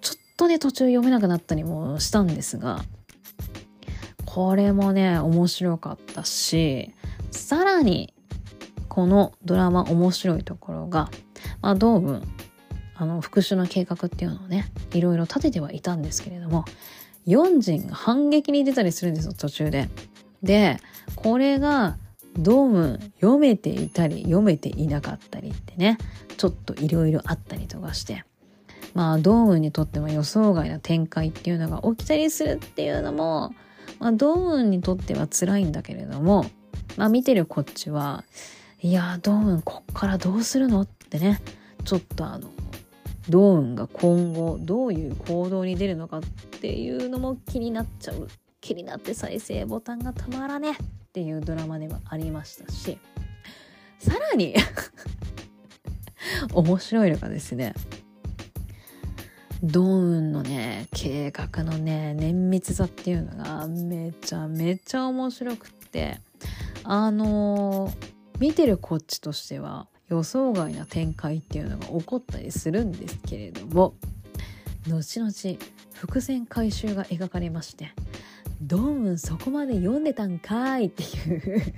[0.00, 2.84] ちょっとね途中読めなくなったりもしたんですが
[4.32, 6.94] これもね面白かったし
[7.32, 8.14] さらに
[8.88, 11.10] このドラマ面白いところが、
[11.62, 12.22] まあ、道分
[12.94, 16.64] あの復讐の計画っていうのをねいろいろ立ててはいたんですけれども
[17.26, 19.88] 四人が反撃に出たりするんですよ途中で。
[20.44, 20.78] で
[21.16, 21.96] これが
[22.38, 25.98] ドーム読めていたり読めていなかったりってね
[26.36, 28.24] ちょっといろいろあったりとかして
[28.94, 33.52] まあドームにとっても予想外な展開っていうのが起きたりするっていうのも
[34.00, 36.46] まあ、ドーンにとっては辛いんだけれども、
[36.96, 38.24] まあ、見てるこっちは
[38.80, 41.40] いやドーンこっからどうするのってね
[41.84, 42.50] ちょっとあの
[43.28, 46.20] ドーンが今後どういう行動に出るのかっ
[46.60, 48.28] ていうのも気になっちゃう。
[48.60, 50.76] 気になって再生ボタンがたまらねっ
[51.14, 52.98] ていうドラマではありましたし。
[53.98, 54.54] さらに
[56.52, 57.74] 面白いのがですね
[59.62, 66.18] ドーンのね計画のね綿密さっていうのがめちゃめちゃ面白くって
[66.82, 67.94] あのー、
[68.38, 73.94] 見てるこっちとしては予想外な展開っていうのが起こったりするんですけれども
[74.88, 75.58] 後々
[75.92, 77.92] 伏線回収が描かれまして
[78.62, 81.06] 「ドーンそこまで読んでたんかい」ってい
[81.36, 81.74] う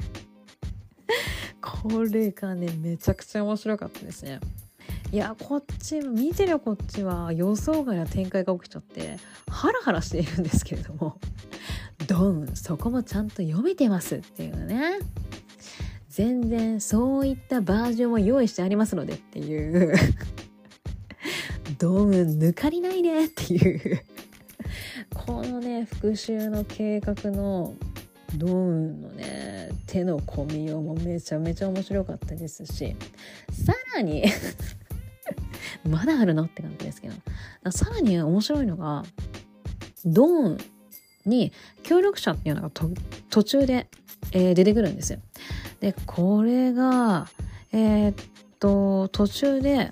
[1.60, 4.38] これがねめちゃくちゃ面白かったですね。
[5.12, 7.34] いやこっち見てるこっちは。
[7.34, 9.18] 予想外な展開が起きちゃって。
[9.46, 11.18] ハラハラしているんですけれども。
[12.08, 15.00] ドンそこもちゃんと読めてますっていうね。
[16.08, 19.94] 全然そういったバージョンを用意してありますのでっていう。
[21.78, 24.02] ドン抜かりないねっていう。
[25.14, 27.74] このね復讐の計画の
[28.34, 32.96] ドーンのね手の込みようもめちゃめちゃ面白かったですし。
[33.52, 34.24] さらに
[35.88, 39.04] まだあるのって感じですけどさらに面白いのが
[40.04, 40.58] ドーン
[41.26, 41.52] に
[41.82, 42.70] 協力者っていうのが
[43.30, 43.88] 途中で、
[44.32, 45.20] えー、出てくるんですよ。
[45.80, 47.28] でこれが
[47.72, 48.14] えー、っ
[48.58, 49.90] と途中で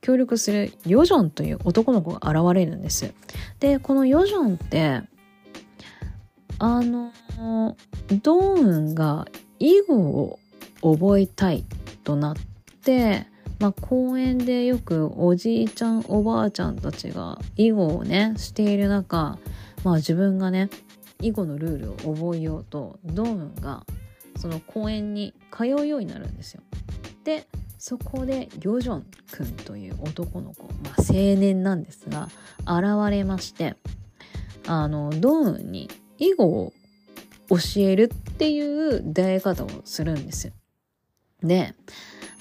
[0.00, 3.12] 協力するヨジョンという男の子が現れるんです。
[3.60, 5.02] でこのヨジョンって
[6.58, 7.12] あの
[8.22, 9.26] ドーンが
[9.58, 10.38] 囲碁を
[10.82, 11.64] 覚えたい
[12.04, 12.36] となっ
[12.84, 13.26] て
[13.58, 19.38] まあ、公園でよくおじいちゃんおばあちゃんたちが囲碁をねしている中、
[19.84, 20.68] まあ、自分がね
[21.20, 23.84] 囲碁のルールを覚えようとドーンが
[24.36, 26.62] その公園に通うようになるんですよ。
[27.24, 27.46] で
[27.78, 32.28] そこでヨジョン君という男の子、まあ、青年なんですが
[32.60, 33.76] 現れまして
[34.66, 36.72] あのドーンに囲碁を
[37.50, 40.52] 教えるっていう出会い方をするんですよ。
[41.42, 41.74] で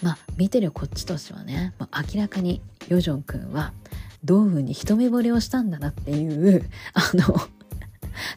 [0.02, 3.74] まあ見てるこっちとしてはね、まあ、明らかにヨジョン君は
[4.24, 7.36] ドームに一目惚れをしたんだなっていう あの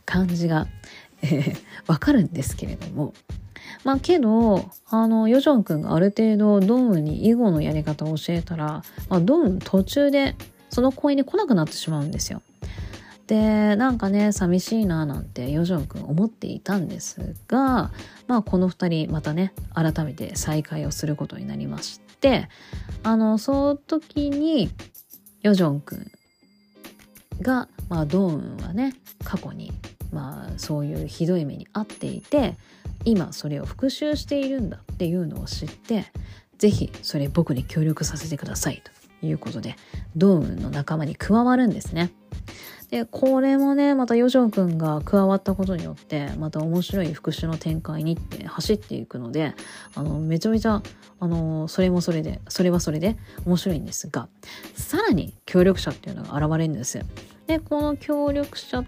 [0.04, 0.66] 感じが、
[1.22, 3.14] えー、わかるんですけれども
[3.84, 10.34] まあけどあのヨジョン君がある程度ドームに囲碁のやり方を教えたら、まあ、ドーム途中で
[10.70, 12.42] その公園に来なくなってしまうんですよ。
[13.26, 17.90] でなんかね寂しいななんてヨジョン君思っていたんですが
[18.28, 22.48] まあこの2人またね改めて再会をすることになりまして
[23.02, 24.70] あのその時に
[25.42, 26.10] ヨジョン君
[27.42, 29.72] が、まあ、ドーンはね過去に
[30.12, 32.54] まあそういうひどい目に遭っていて
[33.04, 36.06] 今それを復讐しているんだっていうのを知って
[36.58, 38.82] 是非それ僕に協力させてください
[39.20, 39.76] ということで
[40.16, 42.10] ドーンの仲間に加わるんですね。
[42.90, 49.54] でこれもねまた余剰くんが加わったことによってまた面白い復讐の展開にって走っていくので
[49.94, 50.82] あのめちゃめちゃ
[51.18, 54.28] あのそれもそれでそれはそれで面白いんですが
[54.74, 57.00] さらに協力者っていうのが現れるんです。
[57.46, 58.84] でこの協力者っ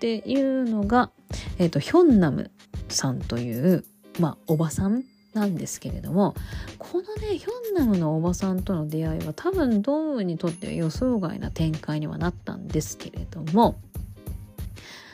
[0.00, 1.10] ていうのが、
[1.58, 2.50] えー、とヒョンナム
[2.88, 3.84] さんという
[4.18, 6.34] まあおばさんなんですけれども
[6.78, 13.78] このねヒョンナムのおばさんとの出会いは多分ドームにとっては予想外な展開にはなったんですけれども、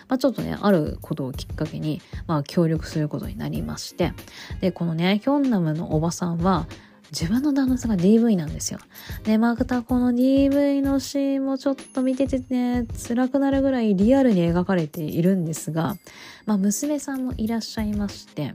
[0.08, 4.12] まあ、ちょっとねあることをきっかけに、まあ、協力することになりまして
[4.60, 6.66] でこのねヒョンナムのおばさんは
[7.10, 8.80] 自分の旦那さんが DV なんですよ。
[9.24, 15.96] で、またこの DV のシーンもちょっと見ててね、辛くなるぐらいリアルに描かれているんですが、
[16.44, 18.54] まあ娘さんもいらっしゃいまして、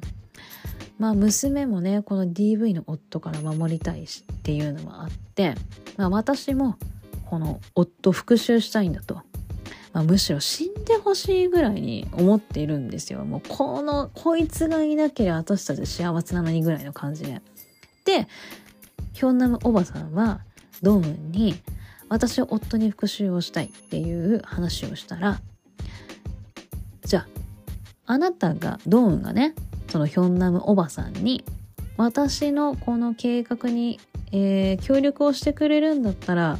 [0.97, 5.55] まあ娘もねこの DV の夫から守りたいしっていうのもあって、
[5.97, 6.77] まあ、私も
[7.25, 9.15] この夫復讐したいんだと、
[9.91, 13.25] まあ、むしろ死んでほしいぐらいに思っているんですよ。
[13.25, 17.41] もうこのこいつがいなければ私たち幸せなのにぐらいの感じで。
[18.05, 18.27] で
[19.13, 20.41] ヒョンナムおばさんは
[20.81, 21.55] ドームに
[22.09, 25.39] 私は夫に復讐をしたいっていう話をしたら
[27.05, 27.27] じゃあ
[28.05, 29.55] あなたがドーンがね
[29.89, 31.43] そのヒョンナムおばさんに
[31.97, 33.99] 私のこの計画に、
[34.31, 36.57] えー、協力をしてくれるんだったら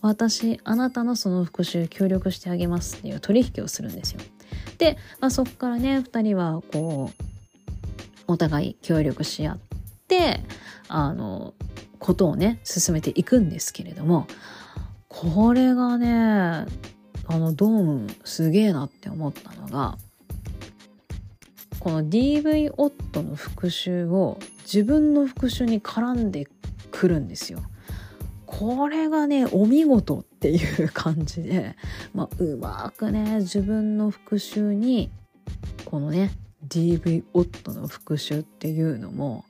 [0.00, 4.20] 私あなたのその復讐協力してあげますっていう取引をするんですよ。
[4.78, 7.22] で、まあ、そこからね2人はこう
[8.28, 9.58] お互い協力し合っ
[10.06, 10.40] て
[10.88, 11.54] あの
[11.98, 14.26] ことをね進めていくんですけれども
[15.08, 16.66] これがね
[17.28, 19.96] あのドームすげえなって思ったのが
[21.86, 26.48] この DV 夫の復讐を自分の復讐に絡んで
[26.90, 27.60] くるんですよ。
[28.44, 31.76] これがねお見事っていう感じで、
[32.12, 35.12] まあ、うまくね自分の復讐に
[35.84, 36.32] このね
[36.66, 39.44] DV 夫の復讐っていうのも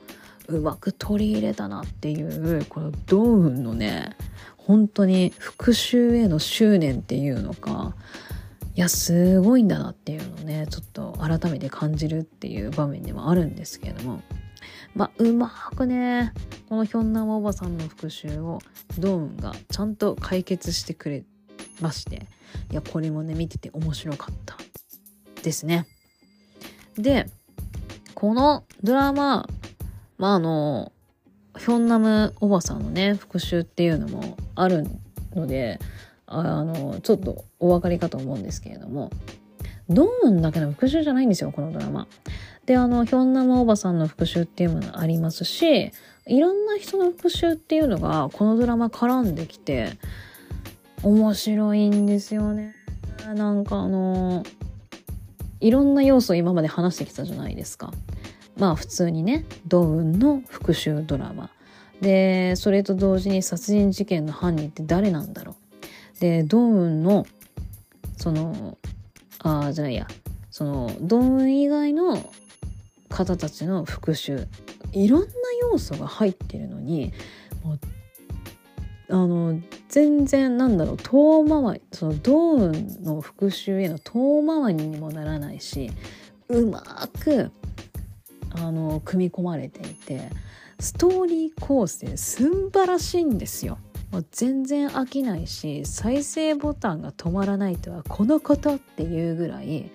[0.49, 4.15] うまく取り入れたなっていうこのドーンのね
[4.59, 7.95] 本当に復讐への執念っていうのか
[8.77, 14.23] いやすごいんだなっていうのをねちょっと改めて感じるっていう場面でもあるんですけれども。
[14.95, 16.33] まあうまくね
[16.71, 18.61] このひょんなおばさんの復讐を
[18.99, 21.25] ドーンがちゃんと解決してくれ
[21.83, 22.27] まして
[22.71, 24.57] いやこれもね見てて面白かった
[25.43, 25.87] ですね。
[26.97, 27.27] で
[28.15, 29.47] このドラマ
[30.17, 30.93] まああの
[31.59, 34.87] ヒョンナムおばさんのね復讐っていうのもある
[35.35, 35.79] ので
[36.27, 39.11] あのちょっとお分かりかと思うんですけれども
[39.89, 42.09] ドーンだけの復讐じゃないんですよこのドラマ。
[42.67, 45.93] であのヒョンナムおばさんの復讐っていうものありますし
[46.27, 49.93] いろんな人の復讐っていうのがこのドラマ絡んできて
[51.05, 52.75] 面白いんですよね。
[53.35, 54.43] なんかあの
[55.61, 57.93] いろんな要素を今まで話してきたじゃないですか。
[58.57, 61.51] まあ普通にねドーンの復讐ドラマ
[62.01, 65.66] でそれと同時に殺人事件の犯人って誰なんだろう
[66.21, 67.27] でドーンの
[68.17, 68.79] その
[69.41, 70.07] あじゃないや
[70.51, 72.33] そのドーン以外の
[73.09, 74.47] 方たちの復讐
[74.93, 75.29] いろんな
[75.61, 77.13] 要素が入ってるのに
[77.63, 77.79] もう
[79.09, 85.91] あの全然なんだろう遠回りそのドーンの復讐への遠回りにもならないし
[86.49, 86.83] うま
[87.21, 87.51] く
[88.53, 90.31] あの組み込まれていて
[90.81, 93.79] ストーリー構成素晴らしいんですよ。
[94.13, 99.91] もう全然飽きないし再生ボタンが止まらないとはこのことっていうぐらい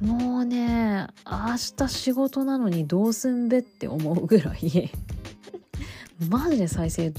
[0.00, 4.90] もうね明日仕事なのにどうすんべって思うぐらい
[6.28, 7.12] マジで再生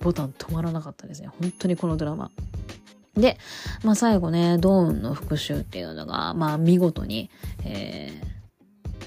[0.00, 2.30] ボタン止まらなかったですね本当にこのドラマ。
[3.14, 3.38] で、
[3.84, 7.30] まあ、最後ねドーンの復讐っていうのが、まあ、見事に、
[7.62, 8.10] え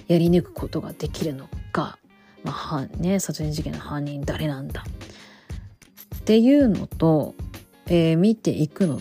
[0.08, 1.98] ー、やり抜くことができるのか、
[2.44, 4.84] まあね、殺人事件の犯人誰なんだ
[6.26, 7.36] っていうのと、
[7.86, 9.00] えー、見ていくの、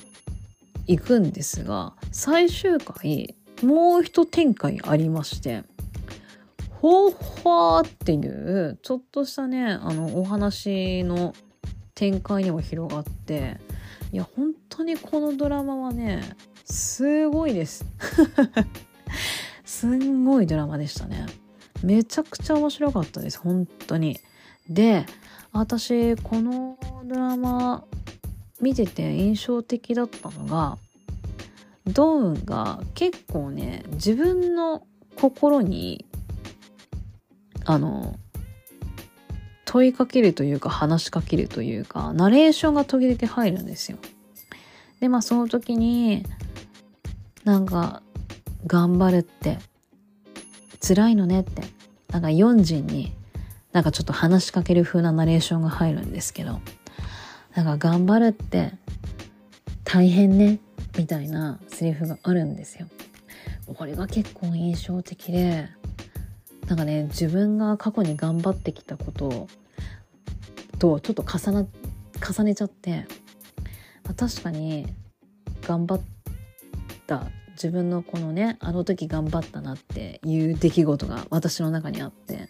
[0.86, 5.64] いくんですが、最終回、もう一展開ありまして、
[6.68, 11.34] ほーほーっていう、ちょっとしたね、あの、お話の
[11.94, 13.56] 展開にも広がって、
[14.12, 16.20] いや、本当にこのドラマはね、
[16.66, 17.86] すごいです。
[19.64, 21.24] すんごいドラマでしたね。
[21.82, 24.20] めちゃくちゃ面白かったです、本当に。
[24.68, 25.06] で、
[25.54, 27.84] 私このドラマ
[28.60, 30.78] 見てて印象的だったのが
[31.86, 34.86] ドーンが結構ね自分の
[35.16, 36.04] 心に
[37.64, 38.18] あの
[39.64, 43.98] 問いかけるというか話しかけるというかナレーションが時々入るんですよ。
[45.00, 46.24] でまあその時に
[47.44, 48.02] なんか
[48.66, 49.58] 頑張るって
[50.80, 51.62] 辛いのねって
[52.10, 53.12] なんか4時に
[53.74, 56.60] なんかちょっと話しかける風なナレーションが入るんですけど
[57.56, 58.72] なんか頑張るって
[59.82, 60.60] 大変ね
[60.96, 62.86] みたいなセリフがあるんですよ。
[63.74, 65.68] これが結構印象的で
[66.68, 69.48] なんかね自分が過去に頑張ってきたこと
[70.78, 71.66] とちょっと重な
[72.32, 73.06] 重ねちゃって、
[74.04, 74.86] まあ、確かに
[75.66, 76.00] 頑張っ
[77.08, 82.48] た自分のこのねあの時頑張ったなっていう出来事が私の中にあって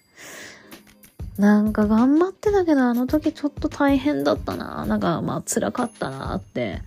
[1.39, 4.85] なんか頑張ってたけどあの時ちょっと大変だったな。
[4.86, 6.82] なんかまあ辛かったなって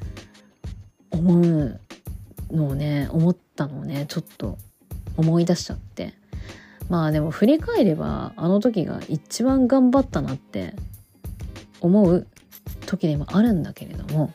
[1.12, 1.80] 思う
[2.52, 4.58] のをね思ったのをねちょっと
[5.18, 6.14] 思い出しちゃって。
[6.90, 10.74] まあでも振り返ればあの時が一番頑張ったなって
[11.82, 12.26] 思う
[12.86, 14.32] 時でもあるんだけれども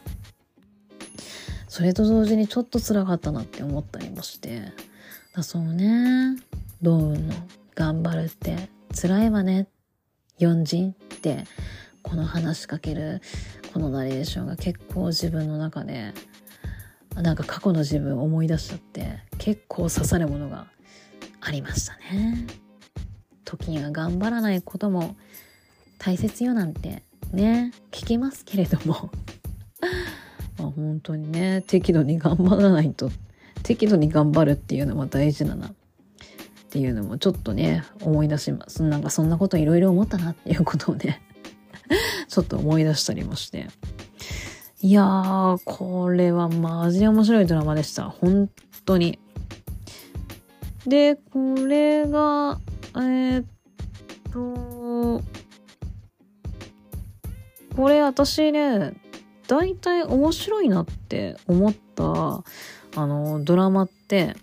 [1.67, 4.73] それと同時にちょっと辛かったなって思ったりもして。
[5.35, 6.37] だそうね。
[6.83, 7.35] ドーンの
[7.75, 8.69] 「頑張るって。
[8.95, 9.67] 辛いわね」
[10.43, 11.45] 四人って
[12.03, 13.21] この話しかける
[13.73, 16.13] このナレーションが結構自分の中で
[17.15, 20.67] なんか過去の自分を思い出しちゃって結構刺さるものが
[21.41, 22.47] ありましたね。
[23.45, 25.17] 時には頑張らないことも
[25.99, 27.03] 大切よなんて
[27.33, 29.11] ね聞きますけれども
[30.59, 33.11] まあ本当にね適度に頑張らないと
[33.63, 35.75] 適度に頑張るっていうのも大事だな
[36.73, 38.83] っていうのもちょっとね思い出します。
[38.83, 41.21] なんかそんなこといろいろ思ったなっていうことをね
[42.29, 43.67] ちょっと思い出したりもして。
[44.81, 48.09] いやーこれはマジで面白いドラマでした。
[48.09, 48.49] 本
[48.87, 49.19] 当に。
[50.87, 52.59] でこれが
[52.95, 53.45] えー、っ
[54.33, 55.23] と
[57.77, 58.95] これ私ね
[59.47, 62.43] 大体面白いなって思った
[62.97, 64.37] あのドラマって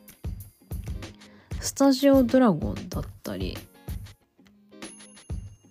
[1.59, 3.57] スタジオドラゴンだったり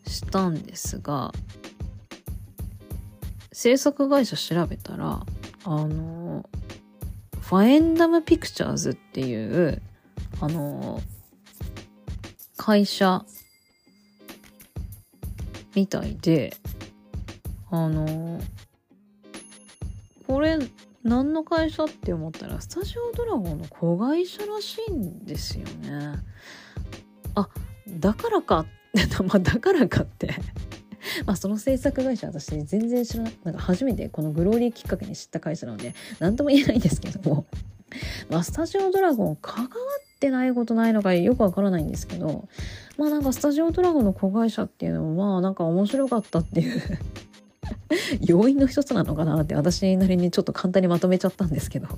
[0.06, 1.32] したんですが
[3.52, 5.20] 制作会社調べたら
[5.64, 6.48] あの
[7.40, 9.82] ファエンダムピクチャーズっていう
[10.40, 11.00] あの
[12.56, 13.24] 会社
[15.74, 16.54] みたいで
[17.70, 18.40] あの
[20.26, 20.58] これ
[21.08, 26.16] 何の会社って思ったらスタジオドラゴンの子会社らしいんですよね。
[27.34, 27.48] あ
[27.88, 28.68] だからかって
[29.22, 30.34] まあだからかって
[31.24, 37.46] まあその制作会社私全然知らないなんか初めてこのグローリーきっかけに知った会社なので何とも言えないんですけども
[38.28, 42.48] まあスタジオドラゴン関わってないことないのかよくわからないんですけど
[42.96, 46.98] まあなんかスタジオドラゴンの子会社っていうのもまあなんか面白かったっていう
[48.20, 51.88] 要因の一つなのかなって私なりにちょっと簡単にまとめちゃったんですけど。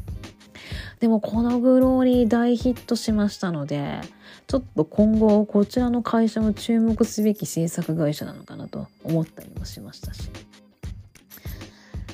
[1.00, 4.02] でもこのグローリー大ヒットしましたので
[4.46, 10.30] ちょっと今後こちらの会社も注目すべき制作会社なのかなと思ったりもしましたし。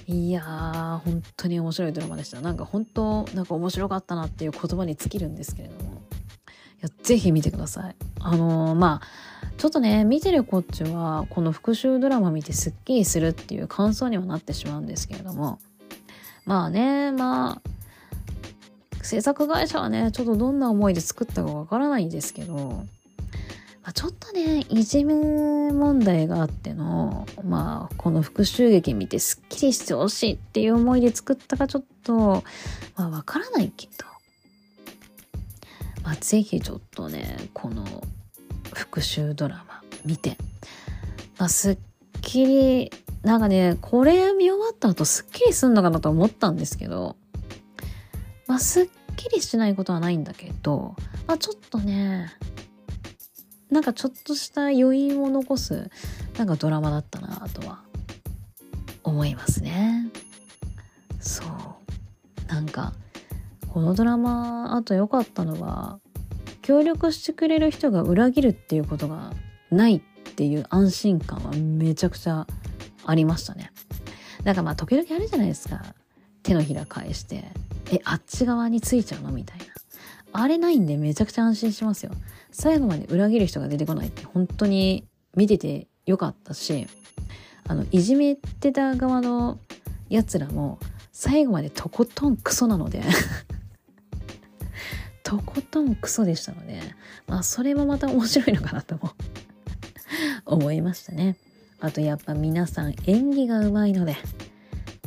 [0.09, 2.41] いやー本当に面白いドラマでした。
[2.41, 5.95] なんか本当なんか面白かったなっていう言葉に尽きるんですけれども。
[6.87, 7.97] やぜひ見てください。
[8.21, 15.59] あのー、まあちょっとね見てるこっちはこの復讐ドラマ見てすっきりするっていう感想にはなってしまうんですけれども。
[16.47, 17.77] まあねまあ
[19.03, 22.85] 制作会社はねちょっとどんな思いで作ったかわからないんですけど、ま
[23.85, 32.45] あ、ちょっとねいじめ問題があってのまあこの復讐劇見てすっきりしてほしいっていう思いで作ったかちょっと
[32.97, 34.15] まあわからないけど。
[36.07, 37.85] まあぜひちょっとねこの
[38.73, 40.39] 復讐ドラマ見て、
[41.37, 41.78] まあ、すっ
[42.23, 42.93] きり
[43.23, 47.16] なんかねこれ見終わった後すっきりすんのかなと思ったんですけど
[48.47, 50.95] まあすっきりしないことはないんだけど、
[51.27, 52.31] まあ、ちょっとね
[53.69, 55.91] なんかちょっとした余韻を残す
[56.39, 57.81] なんかドラマだったなとは
[59.03, 60.09] 思いますね。
[61.20, 61.47] そう。
[62.49, 62.93] なんか
[63.77, 66.01] このドラマあと良かったのは
[66.62, 69.35] 協力してくれる人が裏切るっていうことが
[69.70, 70.01] ないっ
[70.32, 72.47] ていう安心感はめちゃくちゃ
[73.05, 73.70] ありましたね。
[74.44, 75.85] だかまあ時々あるじゃないですか。
[76.43, 77.44] 手のひら返して、
[77.93, 79.66] え、あっち側についちゃうのみたいな。
[80.32, 82.12] あれないんでめちゃくちゃ安心しますよ。
[82.53, 86.86] 最後まで裏切る人が出てこないって本当に見ててよかったし、
[87.69, 89.59] あの、いじめてた側の
[90.09, 90.78] 奴らも
[91.12, 93.03] 最後までとことんクソなので
[95.27, 96.81] とことんクソでしたので、
[97.27, 99.11] まあそれもまた面白いのかなとも
[100.47, 101.36] 思いましたね。
[101.81, 104.16] あとやっぱ皆さん演技がうまいので、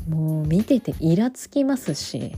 [0.10, 2.36] もう見ててイラつきますし、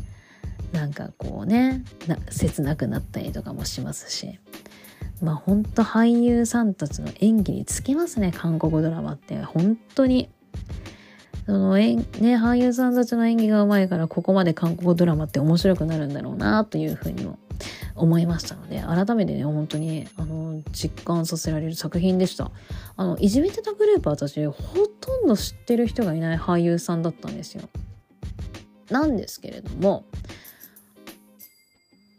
[0.71, 4.39] なんかこうねな切なくなったりとかもしますし
[5.21, 10.29] まあほんと俳優さんたちの演技につきますね韓国ドラマって本当に
[11.45, 12.03] そのえね
[12.37, 17.37] 俳優さんたちの演技がうまいからここまで韓国ドラマって面白くなるんだろうなというふうにも
[17.95, 22.51] 思いましたので改めてね本当にあの実感させられる作品でした。
[22.97, 24.53] あのいじめてたグループは私ほ
[24.87, 27.63] とんど知ってる人がいない俳優さんだったんですよ。
[28.89, 30.05] なんですけれども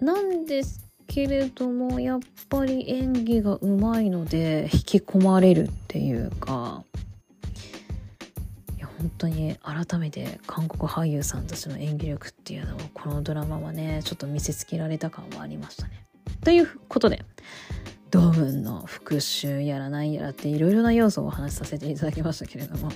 [0.00, 6.84] なんですけれどもやっぱり演技がうまいので引き込まれるっていうか
[9.02, 16.06] 本当に改めて韓国俳優さんたちの演技力っていうのをこのドラマはねちょっと見せつけられた感はありましたね。
[16.44, 17.24] ということで
[18.12, 22.92] ドームンの復讐やら何やらっていろいろな要素をお話しさせていただきましたけれども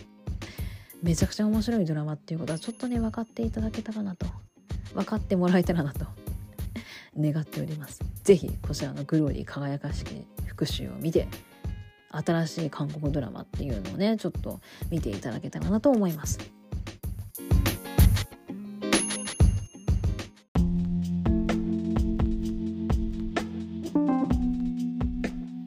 [1.03, 4.27] めちゃくちゃ面白いドラマっていうことはちょっとね分かっていただけたかなと
[4.95, 6.07] 分かってもらえたらなと
[7.19, 8.01] 願っております。
[8.23, 11.27] ぜひこちらのグローリー輝かしき復讐を見て
[12.25, 14.61] 新しい韓国ドラマっていうのをねちょっと
[14.91, 16.39] 見ていただけたらなと思います。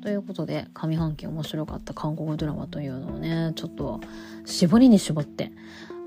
[0.01, 3.99] ということで上半期面白かった韓国ドラマというのをねちょっと
[4.45, 5.51] 絞りに絞って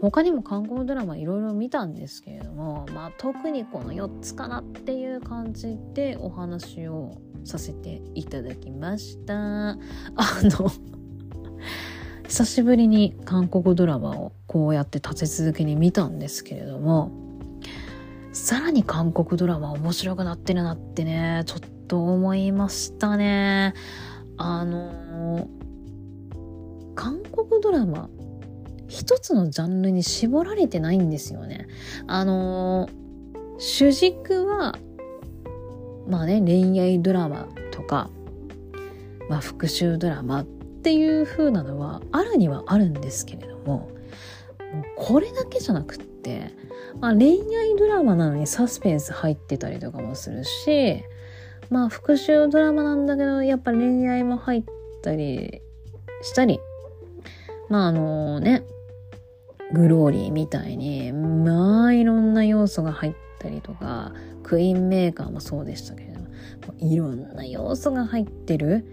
[0.01, 9.35] 他にも韓国ドラマいろいろ見たんですけれども、まあ、特にこの4つかなっていう感じでお話をさせていただきました。
[9.35, 9.77] あ
[10.17, 10.71] の
[12.29, 17.11] 久しぶりに韓国ドラマをこうやって立て続けに見たんですけれども
[18.33, 23.75] さらに韓国ドラマ面白くなってるなってねちょっと思いましたね。
[24.39, 25.47] あの
[26.95, 28.09] 韓国ドラマ
[28.93, 31.67] 一つのジャンルに絞られてないんですよね。
[32.07, 32.91] あの、
[33.57, 34.77] 主軸は、
[36.09, 38.11] まあね、恋愛ドラマとか、
[39.29, 43.89] まあ復讐ドラマっていう風なのはあるにはあるんですけれども、も
[44.81, 46.51] うこれだけじゃなくって、
[47.01, 51.03] まあ恋愛ドラマなのにサスペンス入ってたりとかもするし、
[51.71, 54.65] まあ復讐ドラマなんだけど、やっぱ恋愛も入っ
[55.03, 55.63] たり
[56.23, 56.61] したり、
[57.69, 58.65] まああのね、
[59.73, 64.13] グローリーみたいに、まあいろんな要素が入ったりとか、
[64.53, 66.27] クイーンメーカーもそうでしたけれども、
[66.79, 68.85] いろんな要素が入ってる、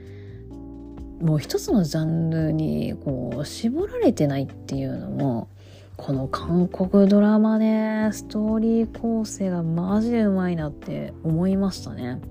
[1.22, 5.50] もう一つのジャンルにこう絞られてないっていうのも、
[5.98, 12.22] この韓国ドラマね、ストーリー構成がマジでうまいなって思いましたね。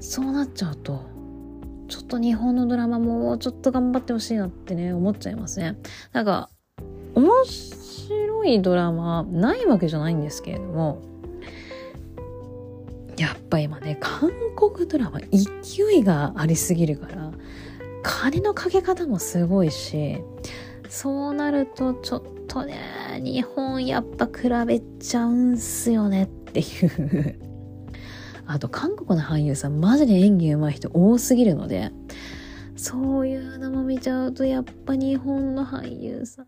[0.00, 1.06] そうなっちゃうと、
[1.88, 5.78] ちょっと日本のドラマもちょっと頑張ってほしいなってね、思っちゃいますね。
[6.12, 6.50] なんか、
[7.14, 11.13] 面白いドラマないわけじゃないんですけれども、
[13.16, 17.32] やっぱ今ね、韓国ドラマ勢いがありすぎるから、
[18.02, 20.20] 金のかけ方もすごいし、
[20.88, 27.38] そうなるとちょっとね、日本やっぱ比べちゃうんすよねっていう。
[28.46, 31.92] あと韓国の俳優さんマジで演技上手い人多すぎるので、
[32.76, 36.46] そういうのも見ちゃうとやっぱ日本の俳優さん、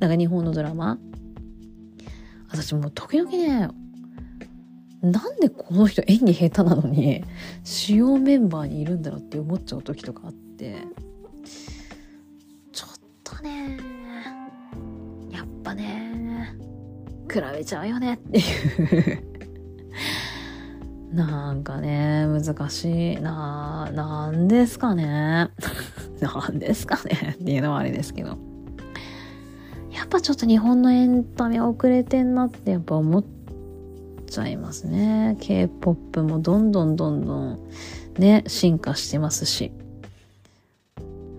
[0.00, 0.98] なんか日本のドラマ。
[2.50, 3.68] 私もう時々ね、
[5.02, 7.24] なんでこの人演技下手なのに
[7.62, 10.82] 主要メンバーにいるんだろうって思っちゃう時とかあって
[12.72, 13.78] ちょっとね
[15.30, 16.56] やっぱね
[17.32, 18.42] 比べちゃうよねってい
[19.14, 19.38] う
[21.12, 25.48] なんかね、難しいななんですかね。
[26.20, 28.36] なんですかねっていうのはあれですけど。
[29.90, 33.22] やっぱちょっと日本のエンタメ遅れてんなってやっぱ思っ
[34.28, 35.36] ちゃいますね。
[35.40, 37.58] K-POP もどんどんどんどん
[38.18, 39.72] ね、進化してますし。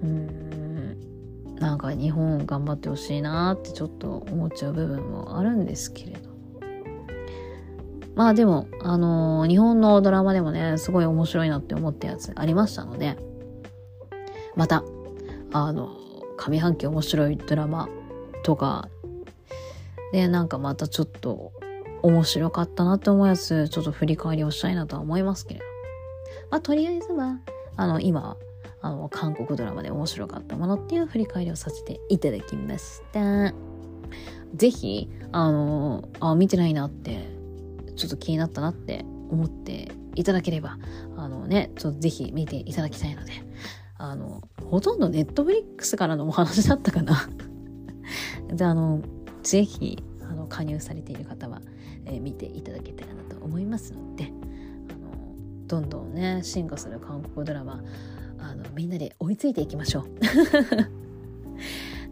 [0.03, 1.55] うん。
[1.59, 6.29] なんか日本頑張ってほしいなってちょっと思っちゃう部分もあるんですけれど。
[8.15, 13.17] まあでも、あのー、日本のドラマでもね、すごい面白いなって思ったやつありましたので、
[14.55, 14.83] また、
[15.53, 15.95] あの、
[16.37, 17.87] 上半期面白いドラマ
[18.43, 18.89] とか、
[20.11, 21.53] で、なんかまたちょっと
[22.01, 25.65] 面白かったなって思うやつ、ちょっと振り返りをしたいなとは思いますけれど。
[26.51, 27.39] まあとりあえずは、
[27.75, 28.37] あの、今、
[28.81, 33.53] あの、韓国ドラマで面白かったものっていう振り返りをさせていただきました。
[34.55, 37.27] ぜひ、あの、あ、見てないなって
[37.95, 40.77] ちょっと気になったなって思っていただければ、
[41.17, 43.33] あのね、ちょっとぜひ見ていただきたいので、
[43.97, 47.29] あの、ほとんどネットフリックスからのお話だったかな。
[48.47, 49.01] で、あの、
[49.43, 51.61] ぜひ、あの、加入されている方は、
[52.09, 55.11] え、見ていただけたらなと思いますのであの
[55.67, 57.83] どんどんね進化する韓国ドラマ
[58.39, 60.05] あのみんなで追いついていきましょう。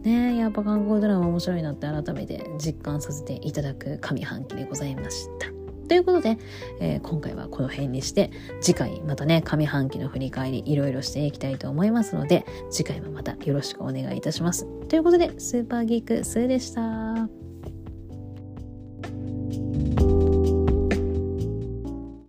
[0.02, 5.48] ねやっぱ韓国ドラマ面白いなって改めて実感させていただく上半期でございました。
[5.88, 6.38] ということで、
[6.80, 8.30] えー、今回はこの辺にして
[8.60, 14.66] 次回またね上半期の振り返りいろいろしていきたいと思いますので次回もまたよろしくお願いいたします。
[14.88, 17.37] ということでスーパーギークスーでした。
[19.50, 20.27] Thank you.